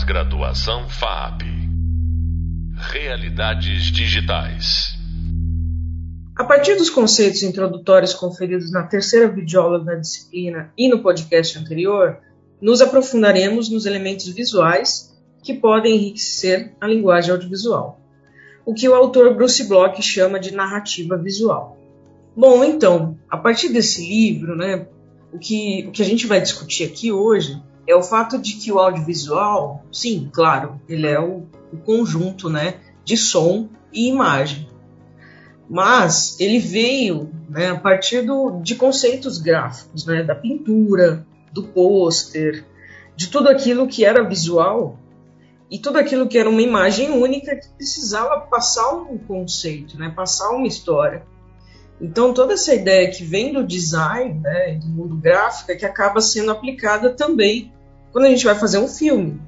Pós-graduação 0.00 0.88
FAP. 0.88 1.42
Realidades 2.74 3.92
digitais. 3.92 4.94
A 6.34 6.42
partir 6.44 6.76
dos 6.76 6.88
conceitos 6.88 7.42
introdutórios 7.42 8.14
conferidos 8.14 8.72
na 8.72 8.84
terceira 8.84 9.28
videoaula 9.28 9.84
da 9.84 9.96
disciplina 9.96 10.72
e 10.76 10.88
no 10.88 11.02
podcast 11.02 11.58
anterior, 11.58 12.18
nos 12.62 12.80
aprofundaremos 12.80 13.68
nos 13.68 13.84
elementos 13.84 14.26
visuais 14.28 15.14
que 15.42 15.52
podem 15.52 15.96
enriquecer 15.96 16.74
a 16.80 16.86
linguagem 16.86 17.32
audiovisual, 17.32 18.00
o 18.64 18.72
que 18.72 18.88
o 18.88 18.94
autor 18.94 19.34
Bruce 19.34 19.64
Bloch 19.68 20.00
chama 20.00 20.40
de 20.40 20.54
narrativa 20.54 21.18
visual. 21.18 21.76
Bom, 22.34 22.64
então, 22.64 23.18
a 23.28 23.36
partir 23.36 23.68
desse 23.68 24.00
livro, 24.08 24.56
né, 24.56 24.86
o 25.30 25.38
que, 25.38 25.84
o 25.88 25.90
que 25.90 26.00
a 26.00 26.06
gente 26.06 26.26
vai 26.26 26.40
discutir 26.40 26.84
aqui 26.84 27.12
hoje 27.12 27.60
é 27.90 27.96
o 27.96 28.02
fato 28.02 28.38
de 28.38 28.54
que 28.54 28.70
o 28.70 28.78
audiovisual, 28.78 29.84
sim, 29.90 30.30
claro, 30.32 30.80
ele 30.88 31.06
é 31.06 31.18
o, 31.18 31.46
o 31.72 31.76
conjunto 31.78 32.48
né, 32.48 32.76
de 33.04 33.16
som 33.16 33.68
e 33.92 34.08
imagem. 34.08 34.68
Mas 35.68 36.38
ele 36.40 36.58
veio 36.58 37.30
né, 37.48 37.70
a 37.70 37.78
partir 37.78 38.22
do, 38.22 38.60
de 38.60 38.74
conceitos 38.74 39.38
gráficos, 39.38 40.04
né, 40.06 40.22
da 40.22 40.34
pintura, 40.34 41.26
do 41.52 41.64
pôster, 41.64 42.64
de 43.16 43.28
tudo 43.28 43.48
aquilo 43.48 43.86
que 43.86 44.04
era 44.04 44.22
visual 44.22 44.98
e 45.70 45.78
tudo 45.78 45.98
aquilo 45.98 46.28
que 46.28 46.38
era 46.38 46.48
uma 46.48 46.62
imagem 46.62 47.10
única 47.10 47.56
que 47.56 47.68
precisava 47.76 48.40
passar 48.42 48.92
um 48.94 49.18
conceito, 49.18 49.98
né, 49.98 50.12
passar 50.14 50.50
uma 50.50 50.66
história. 50.66 51.24
Então, 52.00 52.32
toda 52.32 52.54
essa 52.54 52.74
ideia 52.74 53.10
que 53.10 53.22
vem 53.22 53.52
do 53.52 53.62
design, 53.62 54.40
né, 54.40 54.78
do 54.80 54.88
mundo 54.88 55.16
gráfico, 55.16 55.70
é 55.70 55.76
que 55.76 55.84
acaba 55.84 56.20
sendo 56.20 56.50
aplicada 56.50 57.10
também 57.10 57.72
quando 58.12 58.26
a 58.26 58.28
gente 58.28 58.44
vai 58.44 58.54
fazer 58.54 58.78
um 58.78 58.88
filme. 58.88 59.40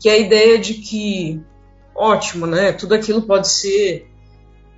Que 0.00 0.08
é 0.08 0.12
a 0.12 0.18
ideia 0.18 0.58
de 0.58 0.74
que, 0.74 1.40
ótimo, 1.94 2.46
né, 2.46 2.72
tudo 2.72 2.94
aquilo 2.94 3.22
pode 3.22 3.48
ser 3.48 4.08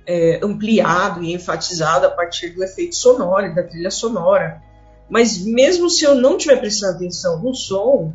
é, 0.05 0.39
ampliado 0.43 1.23
e 1.23 1.33
enfatizado 1.33 2.05
a 2.05 2.11
partir 2.11 2.49
do 2.49 2.63
efeito 2.63 2.95
sonoro 2.95 3.47
e 3.47 3.55
da 3.55 3.63
trilha 3.63 3.89
sonora. 3.89 4.61
Mas 5.09 5.43
mesmo 5.43 5.89
se 5.89 6.03
eu 6.03 6.15
não 6.15 6.37
estiver 6.37 6.59
prestando 6.59 6.95
atenção 6.95 7.41
no 7.41 7.53
som, 7.53 8.13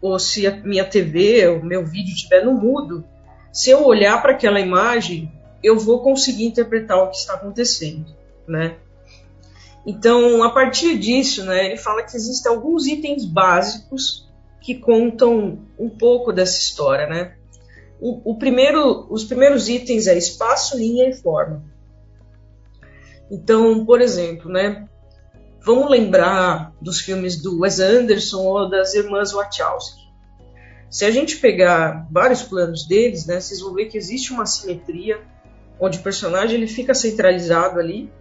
ou 0.00 0.18
se 0.18 0.46
a 0.46 0.56
minha 0.56 0.84
TV, 0.84 1.48
o 1.48 1.64
meu 1.64 1.84
vídeo 1.84 2.14
estiver 2.14 2.44
no 2.44 2.52
mudo, 2.52 3.04
se 3.52 3.70
eu 3.70 3.84
olhar 3.84 4.20
para 4.22 4.32
aquela 4.32 4.60
imagem, 4.60 5.30
eu 5.62 5.78
vou 5.78 6.02
conseguir 6.02 6.44
interpretar 6.44 6.98
o 6.98 7.10
que 7.10 7.16
está 7.16 7.34
acontecendo, 7.34 8.06
né? 8.46 8.76
Então, 9.86 10.42
a 10.42 10.50
partir 10.50 10.98
disso, 10.98 11.44
né, 11.44 11.66
ele 11.66 11.76
fala 11.76 12.02
que 12.02 12.16
existem 12.16 12.52
alguns 12.52 12.86
itens 12.86 13.24
básicos 13.24 14.28
que 14.60 14.74
contam 14.74 15.60
um 15.78 15.88
pouco 15.88 16.32
dessa 16.32 16.58
história, 16.58 17.06
né? 17.06 17.34
O, 17.98 18.32
o 18.32 18.38
primeiro, 18.38 19.06
os 19.10 19.24
primeiros 19.24 19.68
itens 19.68 20.06
é 20.06 20.16
espaço, 20.16 20.76
linha 20.76 21.08
e 21.08 21.14
forma. 21.14 21.64
Então, 23.30 23.84
por 23.84 24.00
exemplo, 24.00 24.50
né, 24.50 24.88
vamos 25.64 25.90
lembrar 25.90 26.74
dos 26.80 27.00
filmes 27.00 27.40
do 27.40 27.60
Wes 27.60 27.78
Anderson 27.78 28.42
ou 28.42 28.68
das 28.68 28.94
irmãs 28.94 29.32
Wachowski. 29.32 30.00
Se 30.90 31.04
a 31.04 31.10
gente 31.10 31.36
pegar 31.36 32.08
vários 32.10 32.42
planos 32.42 32.86
deles, 32.86 33.24
né, 33.24 33.40
vocês 33.40 33.60
vão 33.60 33.72
ver 33.72 33.86
que 33.86 33.96
existe 33.96 34.32
uma 34.32 34.44
simetria 34.44 35.20
onde 35.78 35.98
o 35.98 36.02
personagem 36.02 36.56
ele 36.56 36.66
fica 36.66 36.92
centralizado 36.92 37.78
ali. 37.78 38.12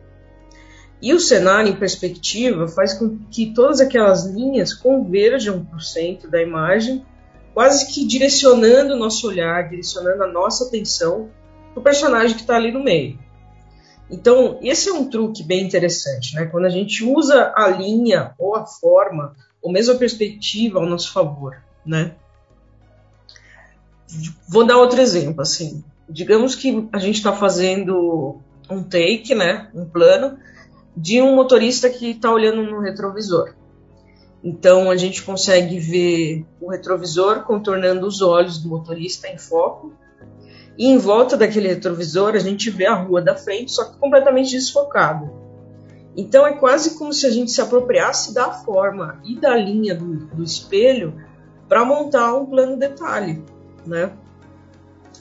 E 1.01 1.13
o 1.13 1.19
cenário 1.19 1.71
em 1.71 1.75
perspectiva 1.75 2.67
faz 2.67 2.93
com 2.93 3.17
que 3.31 3.53
todas 3.53 3.79
aquelas 3.79 4.25
linhas 4.25 4.73
converjam 4.73 5.63
para 5.63 5.77
o 5.77 5.81
centro 5.81 6.29
da 6.29 6.41
imagem, 6.41 7.05
quase 7.53 7.93
que 7.93 8.05
direcionando 8.05 8.93
o 8.93 8.97
nosso 8.97 9.27
olhar, 9.27 9.69
direcionando 9.69 10.23
a 10.23 10.27
nossa 10.27 10.65
atenção 10.65 11.29
para 11.73 11.79
o 11.79 11.83
personagem 11.83 12.35
que 12.35 12.41
está 12.41 12.55
ali 12.55 12.71
no 12.71 12.83
meio. 12.83 13.17
Então, 14.11 14.59
esse 14.61 14.89
é 14.89 14.93
um 14.93 15.09
truque 15.09 15.43
bem 15.43 15.63
interessante, 15.63 16.35
né? 16.35 16.45
Quando 16.47 16.65
a 16.65 16.69
gente 16.69 17.03
usa 17.03 17.53
a 17.55 17.67
linha 17.67 18.33
ou 18.37 18.55
a 18.55 18.65
forma, 18.65 19.35
ou 19.61 19.71
mesmo 19.71 19.93
a 19.93 19.97
perspectiva 19.97 20.79
ao 20.79 20.85
nosso 20.85 21.13
favor, 21.13 21.61
né? 21.85 22.15
Vou 24.47 24.65
dar 24.65 24.77
outro 24.77 24.99
exemplo, 24.99 25.41
assim 25.41 25.83
digamos 26.09 26.55
que 26.55 26.89
a 26.91 26.97
gente 26.97 27.17
está 27.17 27.31
fazendo 27.31 28.39
um 28.69 28.81
take, 28.83 29.35
né, 29.35 29.69
um 29.73 29.85
plano, 29.85 30.37
de 30.99 31.21
um 31.21 31.33
motorista 31.33 31.89
que 31.89 32.11
está 32.11 32.29
olhando 32.29 32.61
no 32.61 32.81
retrovisor. 32.81 33.53
Então 34.43 34.91
a 34.91 34.97
gente 34.97 35.23
consegue 35.23 35.79
ver 35.79 36.45
o 36.59 36.69
retrovisor 36.69 37.43
contornando 37.43 38.05
os 38.05 38.21
olhos 38.21 38.57
do 38.57 38.67
motorista 38.67 39.27
em 39.29 39.37
foco. 39.37 39.93
E 40.77 40.87
em 40.87 40.97
volta 40.97 41.37
daquele 41.37 41.69
retrovisor 41.69 42.35
a 42.35 42.39
gente 42.39 42.69
vê 42.69 42.85
a 42.85 42.95
rua 42.95 43.21
da 43.21 43.35
frente, 43.35 43.71
só 43.71 43.85
que 43.85 43.97
completamente 43.97 44.51
desfocado. 44.51 45.29
Então 46.17 46.45
é 46.45 46.53
quase 46.53 46.97
como 46.97 47.13
se 47.13 47.25
a 47.25 47.31
gente 47.31 47.51
se 47.51 47.61
apropriasse 47.61 48.33
da 48.33 48.51
forma 48.51 49.21
e 49.23 49.39
da 49.39 49.55
linha 49.55 49.95
do, 49.95 50.25
do 50.27 50.43
espelho 50.43 51.13
para 51.67 51.85
montar 51.85 52.33
um 52.35 52.45
plano 52.45 52.77
detalhe, 52.77 53.41
né? 53.85 54.11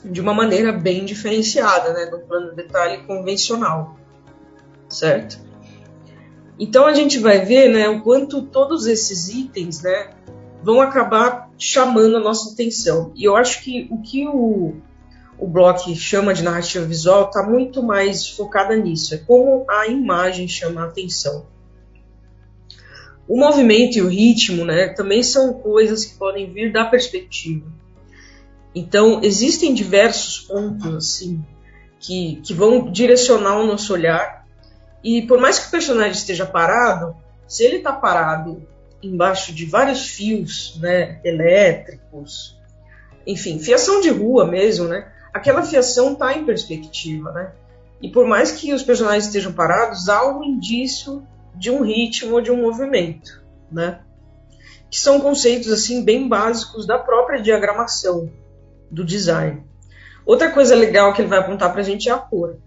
de 0.03 0.21
uma 0.21 0.33
maneira 0.33 0.71
bem 0.71 1.05
diferenciada, 1.05 1.93
né, 1.93 2.05
do 2.05 2.19
plano 2.19 2.51
de 2.51 2.55
detalhe 2.55 3.03
convencional, 3.03 3.97
certo? 4.87 5.48
Então 6.59 6.85
a 6.85 6.93
gente 6.93 7.17
vai 7.17 7.45
ver, 7.45 7.69
né, 7.69 7.87
o 7.87 8.01
quanto 8.01 8.41
todos 8.41 8.85
esses 8.85 9.29
itens, 9.29 9.81
né, 9.81 10.09
vão 10.61 10.81
acabar 10.81 11.49
chamando 11.57 12.17
a 12.17 12.19
nossa 12.19 12.53
atenção. 12.53 13.13
E 13.15 13.23
eu 13.23 13.35
acho 13.35 13.63
que 13.63 13.87
o 13.89 14.01
que 14.01 14.27
o, 14.27 14.75
o 15.37 15.47
Bloch 15.47 15.95
chama 15.95 16.33
de 16.33 16.43
narrativa 16.43 16.85
visual 16.85 17.27
está 17.27 17.41
muito 17.43 17.81
mais 17.81 18.27
focada 18.27 18.75
nisso, 18.75 19.15
é 19.15 19.17
como 19.17 19.65
a 19.69 19.87
imagem 19.87 20.47
chama 20.47 20.81
a 20.81 20.85
atenção. 20.85 21.45
O 23.27 23.37
movimento 23.37 23.97
e 23.97 24.01
o 24.01 24.07
ritmo, 24.07 24.65
né, 24.65 24.89
também 24.89 25.23
são 25.23 25.53
coisas 25.53 26.03
que 26.03 26.17
podem 26.17 26.51
vir 26.51 26.73
da 26.73 26.83
perspectiva. 26.83 27.71
Então, 28.73 29.21
existem 29.23 29.73
diversos 29.73 30.39
pontos 30.41 30.95
assim 30.95 31.43
que, 31.99 32.39
que 32.43 32.53
vão 32.53 32.91
direcionar 32.91 33.59
o 33.59 33.67
nosso 33.67 33.93
olhar. 33.93 34.38
E 35.03 35.21
por 35.23 35.39
mais 35.39 35.59
que 35.59 35.67
o 35.67 35.71
personagem 35.71 36.11
esteja 36.11 36.45
parado, 36.45 37.15
se 37.47 37.63
ele 37.63 37.77
está 37.77 37.93
parado 37.93 38.67
embaixo 39.01 39.53
de 39.53 39.65
vários 39.65 40.07
fios 40.07 40.77
né, 40.79 41.19
elétricos, 41.23 42.59
enfim, 43.25 43.59
fiação 43.59 44.01
de 44.01 44.09
rua 44.09 44.45
mesmo, 44.45 44.87
né? 44.87 45.11
Aquela 45.33 45.63
fiação 45.63 46.13
está 46.13 46.33
em 46.33 46.45
perspectiva, 46.45 47.31
né? 47.31 47.51
E 48.01 48.09
por 48.09 48.25
mais 48.25 48.51
que 48.51 48.73
os 48.73 48.83
personagens 48.83 49.25
estejam 49.25 49.53
parados, 49.53 50.09
há 50.09 50.27
um 50.27 50.43
indício 50.43 51.25
de 51.55 51.69
um 51.69 51.81
ritmo 51.81 52.35
ou 52.35 52.41
de 52.41 52.51
um 52.51 52.61
movimento, 52.61 53.43
né? 53.71 54.01
Que 54.89 54.97
são 54.97 55.19
conceitos 55.19 55.71
assim 55.71 56.03
bem 56.03 56.27
básicos 56.27 56.87
da 56.87 56.97
própria 56.97 57.41
diagramação, 57.41 58.31
do 58.89 59.05
design. 59.05 59.63
Outra 60.25 60.51
coisa 60.51 60.75
legal 60.75 61.13
que 61.13 61.21
ele 61.21 61.29
vai 61.29 61.39
apontar 61.39 61.71
para 61.71 61.81
a 61.81 61.83
gente 61.83 62.09
é 62.09 62.11
a 62.11 62.17
cor. 62.17 62.57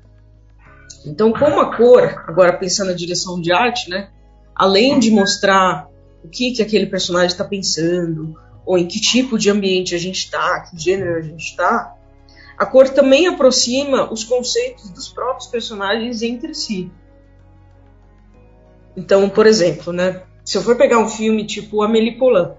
Então, 1.05 1.33
como 1.33 1.61
a 1.61 1.77
cor, 1.77 2.25
agora 2.27 2.53
pensando 2.57 2.89
na 2.89 2.95
direção 2.95 3.41
de 3.41 3.53
arte, 3.53 3.91
né, 3.91 4.11
além 4.55 4.99
de 4.99 5.11
mostrar 5.11 5.89
o 6.25 6.29
que, 6.29 6.53
que 6.53 6.63
aquele 6.63 6.87
personagem 6.87 7.29
está 7.29 7.45
pensando, 7.45 8.39
ou 8.65 8.79
em 8.79 8.87
que 8.87 9.01
tipo 9.01 9.39
de 9.39 9.51
ambiente 9.51 9.95
a 9.95 9.99
gente 9.99 10.19
está, 10.19 10.61
que 10.61 10.79
gênero 10.79 11.17
a 11.17 11.23
gente 11.23 11.45
está, 11.45 11.97
a 12.57 12.67
cor 12.67 12.89
também 12.89 13.27
aproxima 13.27 14.12
os 14.12 14.23
conceitos 14.23 14.91
dos 14.91 15.09
próprios 15.09 15.49
personagens 15.49 16.23
entre 16.23 16.55
si. 16.55 16.91
Então, 18.97 19.29
por 19.29 19.47
exemplo, 19.47 19.93
né, 19.93 20.23
se 20.45 20.57
eu 20.57 20.62
for 20.62 20.77
pegar 20.77 20.99
um 20.99 21.09
filme 21.09 21.47
tipo 21.47 21.83
Amélie 21.83 22.19
Poulain, 22.19 22.53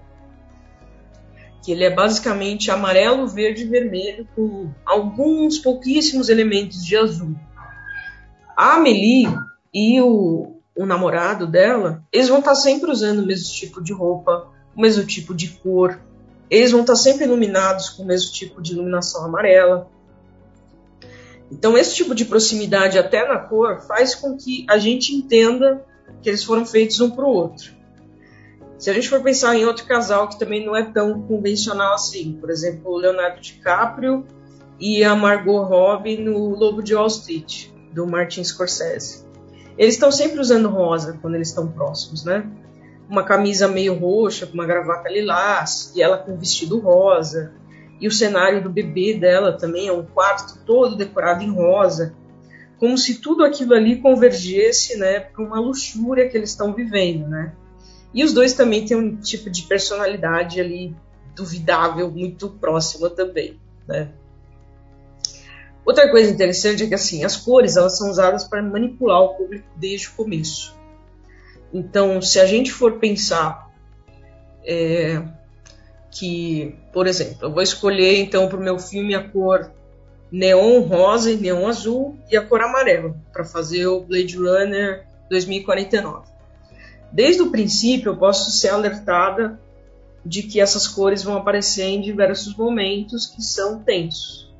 que 1.64 1.72
ele 1.72 1.84
é 1.84 1.90
basicamente 1.90 2.70
amarelo, 2.70 3.26
verde 3.26 3.62
e 3.62 3.66
vermelho, 3.66 4.28
com 4.36 4.70
alguns 4.84 5.58
pouquíssimos 5.58 6.28
elementos 6.28 6.84
de 6.84 6.94
azul. 6.94 7.34
A 8.56 8.74
Amelie 8.74 9.26
e 9.72 10.00
o, 10.00 10.56
o 10.76 10.86
namorado 10.86 11.46
dela, 11.46 12.02
eles 12.12 12.28
vão 12.28 12.38
estar 12.38 12.54
sempre 12.54 12.90
usando 12.90 13.20
o 13.20 13.26
mesmo 13.26 13.52
tipo 13.52 13.82
de 13.82 13.92
roupa, 13.92 14.48
o 14.74 14.80
mesmo 14.80 15.04
tipo 15.04 15.34
de 15.34 15.48
cor, 15.48 16.00
eles 16.50 16.72
vão 16.72 16.82
estar 16.82 16.96
sempre 16.96 17.24
iluminados 17.24 17.88
com 17.88 18.02
o 18.02 18.06
mesmo 18.06 18.32
tipo 18.32 18.60
de 18.60 18.72
iluminação 18.72 19.24
amarela. 19.24 19.88
Então, 21.50 21.76
esse 21.76 21.94
tipo 21.94 22.14
de 22.14 22.24
proximidade 22.24 22.98
até 22.98 23.26
na 23.26 23.38
cor 23.38 23.80
faz 23.82 24.14
com 24.14 24.36
que 24.36 24.66
a 24.68 24.78
gente 24.78 25.14
entenda 25.14 25.84
que 26.22 26.28
eles 26.28 26.42
foram 26.42 26.64
feitos 26.64 27.00
um 27.00 27.10
para 27.10 27.24
o 27.24 27.28
outro. 27.28 27.72
Se 28.78 28.90
a 28.90 28.92
gente 28.92 29.08
for 29.08 29.22
pensar 29.22 29.56
em 29.56 29.64
outro 29.64 29.86
casal 29.86 30.28
que 30.28 30.38
também 30.38 30.64
não 30.64 30.74
é 30.74 30.82
tão 30.82 31.22
convencional 31.22 31.94
assim, 31.94 32.36
por 32.40 32.50
exemplo, 32.50 32.90
o 32.90 32.96
Leonardo 32.96 33.40
DiCaprio 33.40 34.26
e 34.78 35.04
a 35.04 35.14
Margot 35.14 35.62
Robbie 35.62 36.18
no 36.18 36.50
Lobo 36.50 36.82
de 36.82 36.94
Wall 36.94 37.06
Street, 37.06 37.68
do 37.94 38.06
Martin 38.06 38.42
Scorsese. 38.42 39.24
Eles 39.78 39.94
estão 39.94 40.10
sempre 40.10 40.40
usando 40.40 40.68
rosa 40.68 41.18
quando 41.20 41.34
eles 41.34 41.48
estão 41.48 41.66
próximos, 41.66 42.24
né? 42.24 42.44
uma 43.08 43.22
camisa 43.22 43.68
meio 43.68 43.94
roxa, 43.94 44.46
com 44.46 44.54
uma 44.54 44.66
gravata 44.66 45.08
lilás, 45.08 45.92
e 45.94 46.02
ela 46.02 46.18
com 46.18 46.32
um 46.32 46.36
vestido 46.36 46.78
rosa. 46.78 47.52
E 48.00 48.08
o 48.08 48.10
cenário 48.10 48.62
do 48.62 48.70
bebê 48.70 49.14
dela 49.14 49.52
também 49.52 49.88
é 49.88 49.92
um 49.92 50.04
quarto 50.04 50.58
todo 50.64 50.96
decorado 50.96 51.42
em 51.42 51.50
rosa, 51.50 52.14
como 52.78 52.98
se 52.98 53.20
tudo 53.20 53.44
aquilo 53.44 53.74
ali 53.74 54.00
convergesse, 54.00 54.96
né, 54.98 55.20
para 55.20 55.42
uma 55.42 55.60
luxúria 55.60 56.28
que 56.28 56.36
eles 56.36 56.50
estão 56.50 56.74
vivendo, 56.74 57.28
né? 57.28 57.52
E 58.12 58.22
os 58.24 58.32
dois 58.32 58.52
também 58.52 58.84
têm 58.84 58.96
um 58.96 59.16
tipo 59.16 59.48
de 59.50 59.62
personalidade 59.62 60.60
ali 60.60 60.94
duvidável, 61.34 62.10
muito 62.10 62.48
próxima 62.48 63.10
também, 63.10 63.58
né? 63.86 64.10
Outra 65.84 66.10
coisa 66.10 66.30
interessante 66.30 66.84
é 66.84 66.86
que 66.86 66.94
assim, 66.94 67.24
as 67.24 67.36
cores 67.36 67.76
elas 67.76 67.98
são 67.98 68.10
usadas 68.10 68.44
para 68.44 68.62
manipular 68.62 69.20
o 69.20 69.34
público 69.34 69.66
desde 69.76 70.08
o 70.08 70.12
começo. 70.12 70.74
Então, 71.72 72.22
se 72.22 72.40
a 72.40 72.46
gente 72.46 72.72
for 72.72 72.98
pensar 72.98 73.70
é, 74.64 75.22
que, 76.10 76.74
por 76.92 77.06
exemplo, 77.06 77.36
eu 77.42 77.52
vou 77.52 77.62
escolher 77.62 78.18
então 78.20 78.48
para 78.48 78.56
o 78.56 78.62
meu 78.62 78.78
filme 78.78 79.14
a 79.14 79.28
cor 79.28 79.72
neon 80.30 80.80
rosa 80.80 81.30
e 81.30 81.36
neon 81.36 81.66
azul 81.66 82.16
e 82.30 82.36
a 82.36 82.44
cor 82.44 82.60
amarela 82.60 83.14
para 83.32 83.44
fazer 83.44 83.86
o 83.86 84.00
Blade 84.00 84.36
Runner 84.36 85.06
2049. 85.28 86.28
Desde 87.12 87.42
o 87.42 87.50
princípio, 87.50 88.12
eu 88.12 88.16
posso 88.16 88.50
ser 88.50 88.68
alertada 88.68 89.60
de 90.24 90.42
que 90.42 90.60
essas 90.60 90.88
cores 90.88 91.22
vão 91.22 91.36
aparecer 91.36 91.84
em 91.84 92.00
diversos 92.00 92.56
momentos 92.56 93.26
que 93.26 93.42
são 93.42 93.82
tensos. 93.82 94.53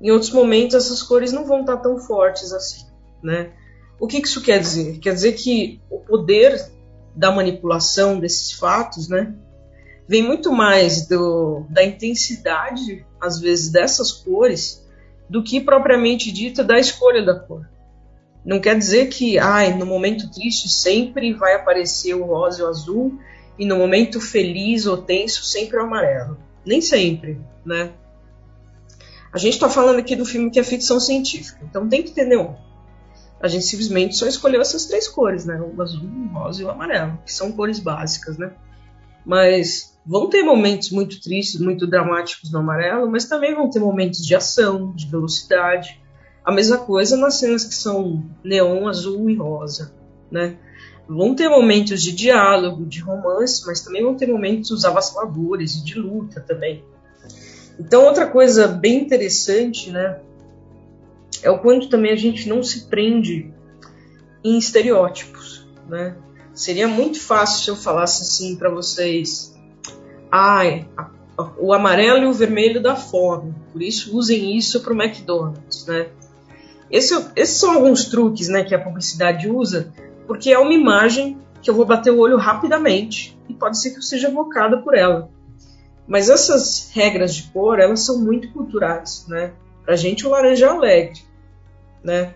Em 0.00 0.10
outros 0.10 0.30
momentos, 0.30 0.74
essas 0.74 1.02
cores 1.02 1.32
não 1.32 1.44
vão 1.44 1.60
estar 1.60 1.78
tão 1.78 1.98
fortes 1.98 2.52
assim, 2.52 2.86
né? 3.22 3.52
O 3.98 4.06
que 4.06 4.18
isso 4.18 4.42
quer 4.42 4.58
dizer? 4.58 4.98
Quer 4.98 5.14
dizer 5.14 5.32
que 5.32 5.80
o 5.90 5.98
poder 5.98 6.70
da 7.14 7.30
manipulação 7.30 8.18
desses 8.18 8.52
fatos, 8.52 9.08
né, 9.08 9.34
vem 10.06 10.22
muito 10.22 10.52
mais 10.52 11.06
do, 11.06 11.64
da 11.70 11.84
intensidade, 11.84 13.06
às 13.20 13.40
vezes, 13.40 13.70
dessas 13.70 14.12
cores, 14.12 14.84
do 15.28 15.42
que 15.42 15.60
propriamente 15.60 16.30
dita 16.30 16.62
da 16.62 16.78
escolha 16.78 17.24
da 17.24 17.38
cor. 17.38 17.68
Não 18.44 18.60
quer 18.60 18.76
dizer 18.76 19.06
que, 19.08 19.38
ai, 19.38 19.74
no 19.74 19.86
momento 19.86 20.30
triste 20.30 20.68
sempre 20.68 21.32
vai 21.32 21.54
aparecer 21.54 22.14
o 22.14 22.24
rosa 22.24 22.60
e 22.60 22.64
o 22.64 22.68
azul, 22.68 23.18
e 23.58 23.64
no 23.64 23.76
momento 23.76 24.20
feliz 24.20 24.84
ou 24.84 24.98
tenso 24.98 25.44
sempre 25.44 25.78
o 25.78 25.82
amarelo. 25.82 26.36
Nem 26.66 26.80
sempre, 26.80 27.40
né? 27.64 27.92
A 29.34 29.38
gente 29.38 29.54
está 29.54 29.68
falando 29.68 29.98
aqui 29.98 30.16
do 30.16 30.24
filme 30.24 30.50
que 30.50 30.58
é 30.58 30.62
ficção 30.62 30.98
científica, 30.98 31.58
então 31.68 31.88
tem 31.88 32.02
que 32.02 32.12
ter 32.12 32.24
neon 32.24 32.54
a 33.44 33.48
gente 33.48 33.66
simplesmente 33.66 34.16
só 34.16 34.26
escolheu 34.26 34.62
essas 34.62 34.86
três 34.86 35.06
cores, 35.06 35.44
né? 35.44 35.60
O 35.60 35.82
azul, 35.82 36.02
o 36.02 36.32
rosa 36.32 36.62
e 36.62 36.64
o 36.64 36.70
amarelo, 36.70 37.18
que 37.26 37.30
são 37.30 37.52
cores 37.52 37.78
básicas, 37.78 38.38
né? 38.38 38.54
Mas 39.22 39.98
vão 40.06 40.30
ter 40.30 40.42
momentos 40.42 40.90
muito 40.90 41.20
tristes, 41.20 41.60
muito 41.60 41.86
dramáticos 41.86 42.50
no 42.50 42.60
amarelo, 42.60 43.10
mas 43.10 43.26
também 43.26 43.54
vão 43.54 43.68
ter 43.68 43.80
momentos 43.80 44.24
de 44.24 44.34
ação, 44.34 44.94
de 44.94 45.06
velocidade. 45.06 46.00
A 46.42 46.50
mesma 46.50 46.78
coisa 46.78 47.18
nas 47.18 47.34
cenas 47.34 47.64
que 47.64 47.74
são 47.74 48.24
neon, 48.42 48.88
azul 48.88 49.28
e 49.28 49.36
rosa, 49.36 49.94
né? 50.30 50.56
Vão 51.06 51.34
ter 51.34 51.50
momentos 51.50 52.02
de 52.02 52.12
diálogo, 52.12 52.86
de 52.86 53.00
romance, 53.00 53.66
mas 53.66 53.82
também 53.82 54.02
vão 54.02 54.14
ter 54.14 54.26
momentos 54.26 54.86
avassaladores 54.86 55.74
e 55.76 55.84
de 55.84 55.98
luta 55.98 56.40
também. 56.40 56.82
Então, 57.78 58.04
outra 58.04 58.26
coisa 58.26 58.68
bem 58.68 59.02
interessante, 59.02 59.90
né, 59.90 60.20
é 61.42 61.50
o 61.50 61.58
quanto 61.58 61.88
também 61.88 62.12
a 62.12 62.16
gente 62.16 62.48
não 62.48 62.62
se 62.62 62.86
prende 62.86 63.52
em 64.42 64.58
estereótipos, 64.58 65.66
né? 65.88 66.16
Seria 66.52 66.86
muito 66.86 67.20
fácil 67.20 67.64
se 67.64 67.70
eu 67.70 67.76
falasse 67.76 68.22
assim 68.22 68.56
para 68.56 68.70
vocês, 68.70 69.54
ai, 70.30 70.88
o 71.58 71.72
amarelo 71.72 72.24
e 72.24 72.26
o 72.26 72.32
vermelho 72.32 72.80
dá 72.80 72.94
fome, 72.94 73.54
por 73.72 73.82
isso 73.82 74.16
usem 74.16 74.56
isso 74.56 74.80
para 74.80 74.92
o 74.92 75.02
McDonald's, 75.02 75.86
né? 75.86 76.08
Esse, 76.90 77.14
esses 77.34 77.58
são 77.58 77.72
alguns 77.72 78.04
truques, 78.04 78.48
né, 78.48 78.62
que 78.62 78.74
a 78.74 78.78
publicidade 78.78 79.50
usa, 79.50 79.92
porque 80.26 80.52
é 80.52 80.58
uma 80.58 80.72
imagem 80.72 81.38
que 81.60 81.68
eu 81.68 81.74
vou 81.74 81.84
bater 81.84 82.12
o 82.12 82.18
olho 82.18 82.36
rapidamente 82.36 83.36
e 83.48 83.54
pode 83.54 83.80
ser 83.80 83.90
que 83.90 83.98
eu 83.98 84.02
seja 84.02 84.28
evocada 84.28 84.78
por 84.78 84.94
ela. 84.94 85.30
Mas 86.06 86.28
essas 86.28 86.90
regras 86.92 87.34
de 87.34 87.44
cor, 87.44 87.78
elas 87.78 88.00
são 88.00 88.18
muito 88.20 88.52
culturais, 88.52 89.24
né? 89.28 89.52
Pra 89.84 89.96
gente 89.96 90.26
o 90.26 90.30
laranja 90.30 90.66
é 90.66 90.68
alegre, 90.68 91.20
né? 92.02 92.34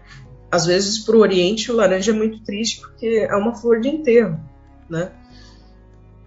Às 0.51 0.67
vezes 0.67 0.99
para 0.99 1.17
o 1.17 1.21
Oriente 1.21 1.71
o 1.71 1.77
laranja 1.77 2.13
é 2.13 2.15
muito 2.15 2.43
triste 2.43 2.81
porque 2.81 3.27
é 3.29 3.37
uma 3.37 3.55
flor 3.55 3.81
de 3.81 3.89
enterro, 3.89 4.41
né? 4.89 5.13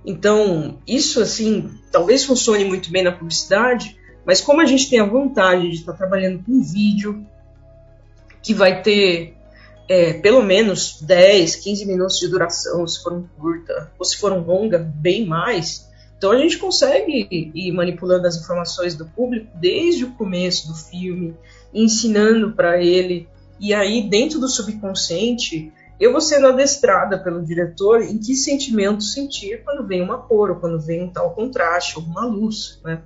Então 0.06 0.80
isso 0.88 1.22
assim 1.22 1.72
talvez 1.92 2.24
funcione 2.24 2.66
muito 2.66 2.92
bem 2.92 3.04
na 3.04 3.12
publicidade, 3.12 3.98
mas 4.26 4.42
como 4.42 4.62
a 4.62 4.66
gente 4.66 4.90
tem 4.90 5.00
a 5.00 5.06
vontade 5.06 5.70
de 5.70 5.76
estar 5.76 5.94
trabalhando 5.94 6.44
com 6.44 6.62
vídeo 6.62 7.26
que 8.44 8.54
vai 8.54 8.82
ter 8.82 9.36
é, 9.88 10.14
pelo 10.14 10.42
menos 10.42 11.02
10, 11.02 11.58
15 11.58 11.86
minutos 11.86 12.18
de 12.18 12.28
duração, 12.28 12.88
se 12.88 13.04
for 13.04 13.14
um 13.14 13.24
curta, 13.38 13.92
ou 14.00 14.06
se 14.06 14.18
for 14.18 14.32
um 14.32 14.40
longa, 14.40 14.80
bem 14.80 15.26
mais. 15.26 15.91
Então 16.22 16.30
a 16.30 16.38
gente 16.38 16.60
consegue 16.60 17.52
ir 17.52 17.72
manipulando 17.72 18.28
as 18.28 18.38
informações 18.38 18.94
do 18.94 19.08
público 19.08 19.48
desde 19.56 20.06
o 20.06 20.12
começo 20.12 20.68
do 20.68 20.76
filme, 20.76 21.36
ensinando 21.74 22.52
para 22.52 22.80
ele. 22.80 23.28
E 23.60 23.74
aí, 23.74 24.08
dentro 24.08 24.40
do 24.40 24.48
subconsciente, 24.48 25.74
eu 26.00 26.12
vou 26.12 26.22
sendo 26.22 26.46
adestrada 26.46 27.18
pelo 27.18 27.44
diretor 27.44 28.04
em 28.04 28.20
que 28.20 28.36
sentimento 28.36 29.02
sentir 29.02 29.64
quando 29.64 29.88
vem 29.88 30.04
uma 30.04 30.20
cor, 30.20 30.52
ou 30.52 30.58
quando 30.58 30.80
vem 30.80 31.06
um 31.06 31.10
tal 31.10 31.34
contraste, 31.34 31.98
uma 31.98 32.24
luz, 32.24 32.80
né? 32.86 33.02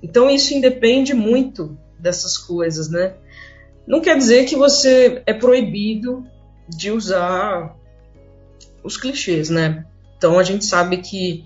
Então 0.00 0.30
isso 0.30 0.54
independe 0.54 1.14
muito 1.14 1.76
dessas 1.98 2.38
coisas, 2.38 2.88
né? 2.88 3.16
Não 3.84 4.00
quer 4.00 4.16
dizer 4.16 4.44
que 4.44 4.54
você 4.54 5.24
é 5.26 5.34
proibido 5.34 6.24
de 6.68 6.92
usar 6.92 7.76
os 8.84 8.96
clichês, 8.96 9.50
né? 9.50 9.84
Então 10.16 10.38
a 10.38 10.44
gente 10.44 10.64
sabe 10.64 10.98
que 10.98 11.44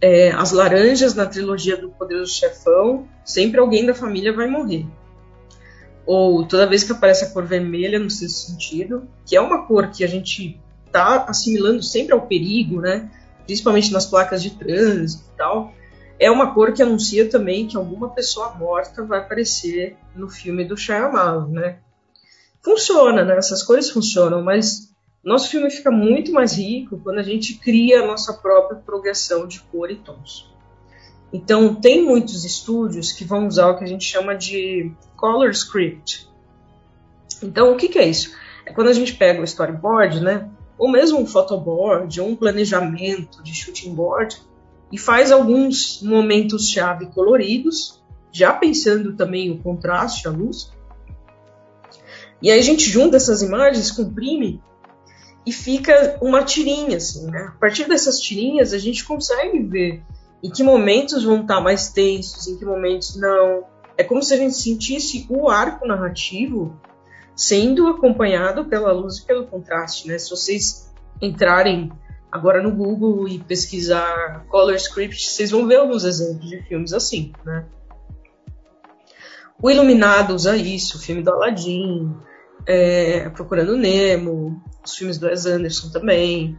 é, 0.00 0.30
as 0.32 0.52
laranjas 0.52 1.14
na 1.14 1.26
trilogia 1.26 1.76
do 1.76 1.90
Poderoso 1.90 2.34
Chefão, 2.34 3.08
sempre 3.24 3.60
alguém 3.60 3.86
da 3.86 3.94
família 3.94 4.32
vai 4.32 4.46
morrer 4.48 4.86
ou 6.06 6.46
toda 6.46 6.66
vez 6.66 6.84
que 6.84 6.92
aparece 6.92 7.24
a 7.24 7.30
cor 7.30 7.44
vermelha 7.44 7.98
no 7.98 8.10
sexto 8.10 8.50
sentido, 8.50 9.08
que 9.24 9.36
é 9.36 9.40
uma 9.40 9.66
cor 9.66 9.90
que 9.90 10.04
a 10.04 10.06
gente 10.06 10.60
está 10.86 11.24
assimilando 11.24 11.82
sempre 11.82 12.12
ao 12.12 12.26
perigo, 12.26 12.80
né? 12.80 13.10
Principalmente 13.44 13.92
nas 13.92 14.06
placas 14.06 14.42
de 14.42 14.50
trânsito 14.50 15.24
e 15.32 15.36
tal. 15.36 15.72
É 16.18 16.30
uma 16.30 16.54
cor 16.54 16.72
que 16.72 16.82
anuncia 16.82 17.28
também 17.28 17.66
que 17.66 17.76
alguma 17.76 18.10
pessoa 18.10 18.54
morta 18.54 19.02
vai 19.02 19.20
aparecer 19.20 19.96
no 20.14 20.28
filme 20.28 20.64
do 20.64 20.76
Shyamalan, 20.76 21.48
né? 21.48 21.78
Funciona, 22.62 23.24
né? 23.24 23.36
Essas 23.36 23.62
cores 23.62 23.90
funcionam, 23.90 24.42
mas 24.42 24.93
nosso 25.24 25.50
filme 25.50 25.70
fica 25.70 25.90
muito 25.90 26.32
mais 26.32 26.58
rico 26.58 26.98
quando 26.98 27.18
a 27.18 27.22
gente 27.22 27.54
cria 27.54 28.02
a 28.02 28.06
nossa 28.06 28.34
própria 28.34 28.78
progressão 28.78 29.46
de 29.46 29.60
cor 29.60 29.90
e 29.90 29.96
tons. 29.96 30.52
Então, 31.32 31.74
tem 31.74 32.04
muitos 32.04 32.44
estúdios 32.44 33.10
que 33.10 33.24
vão 33.24 33.46
usar 33.46 33.68
o 33.68 33.78
que 33.78 33.84
a 33.84 33.86
gente 33.88 34.04
chama 34.04 34.36
de 34.36 34.92
color 35.16 35.50
script. 35.50 36.28
Então, 37.42 37.72
o 37.72 37.76
que, 37.76 37.88
que 37.88 37.98
é 37.98 38.06
isso? 38.06 38.36
É 38.66 38.72
quando 38.72 38.88
a 38.88 38.92
gente 38.92 39.14
pega 39.14 39.40
o 39.40 39.44
storyboard, 39.44 40.20
né? 40.20 40.48
Ou 40.78 40.90
mesmo 40.90 41.18
um 41.18 41.26
photoboard, 41.26 42.20
ou 42.20 42.28
um 42.28 42.36
planejamento 42.36 43.42
de 43.42 43.54
shooting 43.54 43.94
board, 43.94 44.40
e 44.92 44.98
faz 44.98 45.32
alguns 45.32 46.02
momentos-chave 46.02 47.06
coloridos, 47.06 48.00
já 48.30 48.52
pensando 48.52 49.16
também 49.16 49.50
o 49.50 49.58
contraste, 49.58 50.28
a 50.28 50.30
luz. 50.30 50.72
E 52.42 52.50
aí 52.50 52.58
a 52.58 52.62
gente 52.62 52.88
junta 52.88 53.16
essas 53.16 53.42
imagens, 53.42 53.90
comprime 53.90 54.62
e 55.46 55.52
fica 55.52 56.18
uma 56.20 56.42
tirinha, 56.42 56.96
assim, 56.96 57.26
né? 57.26 57.52
A 57.54 57.58
partir 57.58 57.86
dessas 57.86 58.18
tirinhas 58.18 58.72
a 58.72 58.78
gente 58.78 59.04
consegue 59.04 59.58
ver 59.60 60.02
em 60.42 60.50
que 60.50 60.62
momentos 60.62 61.24
vão 61.24 61.42
estar 61.42 61.60
mais 61.60 61.90
tensos, 61.90 62.46
em 62.46 62.58
que 62.58 62.64
momentos 62.64 63.16
não. 63.16 63.64
É 63.96 64.02
como 64.02 64.22
se 64.22 64.34
a 64.34 64.36
gente 64.36 64.54
sentisse 64.54 65.26
o 65.28 65.48
arco 65.48 65.86
narrativo 65.86 66.78
sendo 67.36 67.88
acompanhado 67.88 68.64
pela 68.66 68.92
luz 68.92 69.18
e 69.18 69.26
pelo 69.26 69.46
contraste, 69.46 70.08
né? 70.08 70.18
Se 70.18 70.30
vocês 70.30 70.92
entrarem 71.20 71.92
agora 72.30 72.62
no 72.62 72.72
Google 72.72 73.28
e 73.28 73.38
pesquisar 73.38 74.44
color 74.48 74.74
script, 74.74 75.30
vocês 75.30 75.50
vão 75.50 75.66
ver 75.66 75.76
alguns 75.76 76.04
exemplos 76.04 76.48
de 76.48 76.62
filmes 76.62 76.92
assim, 76.92 77.32
né? 77.44 77.66
O 79.62 79.70
Iluminado 79.70 80.34
usa 80.34 80.56
isso, 80.56 80.98
o 80.98 81.00
filme 81.00 81.22
do 81.22 81.30
Aladdin, 81.30 82.14
é, 82.66 83.28
Procurando 83.30 83.76
Nemo, 83.76 84.62
os 84.84 84.96
filmes 84.96 85.18
do 85.18 85.26
Wes 85.26 85.46
Anderson 85.46 85.90
também. 85.90 86.58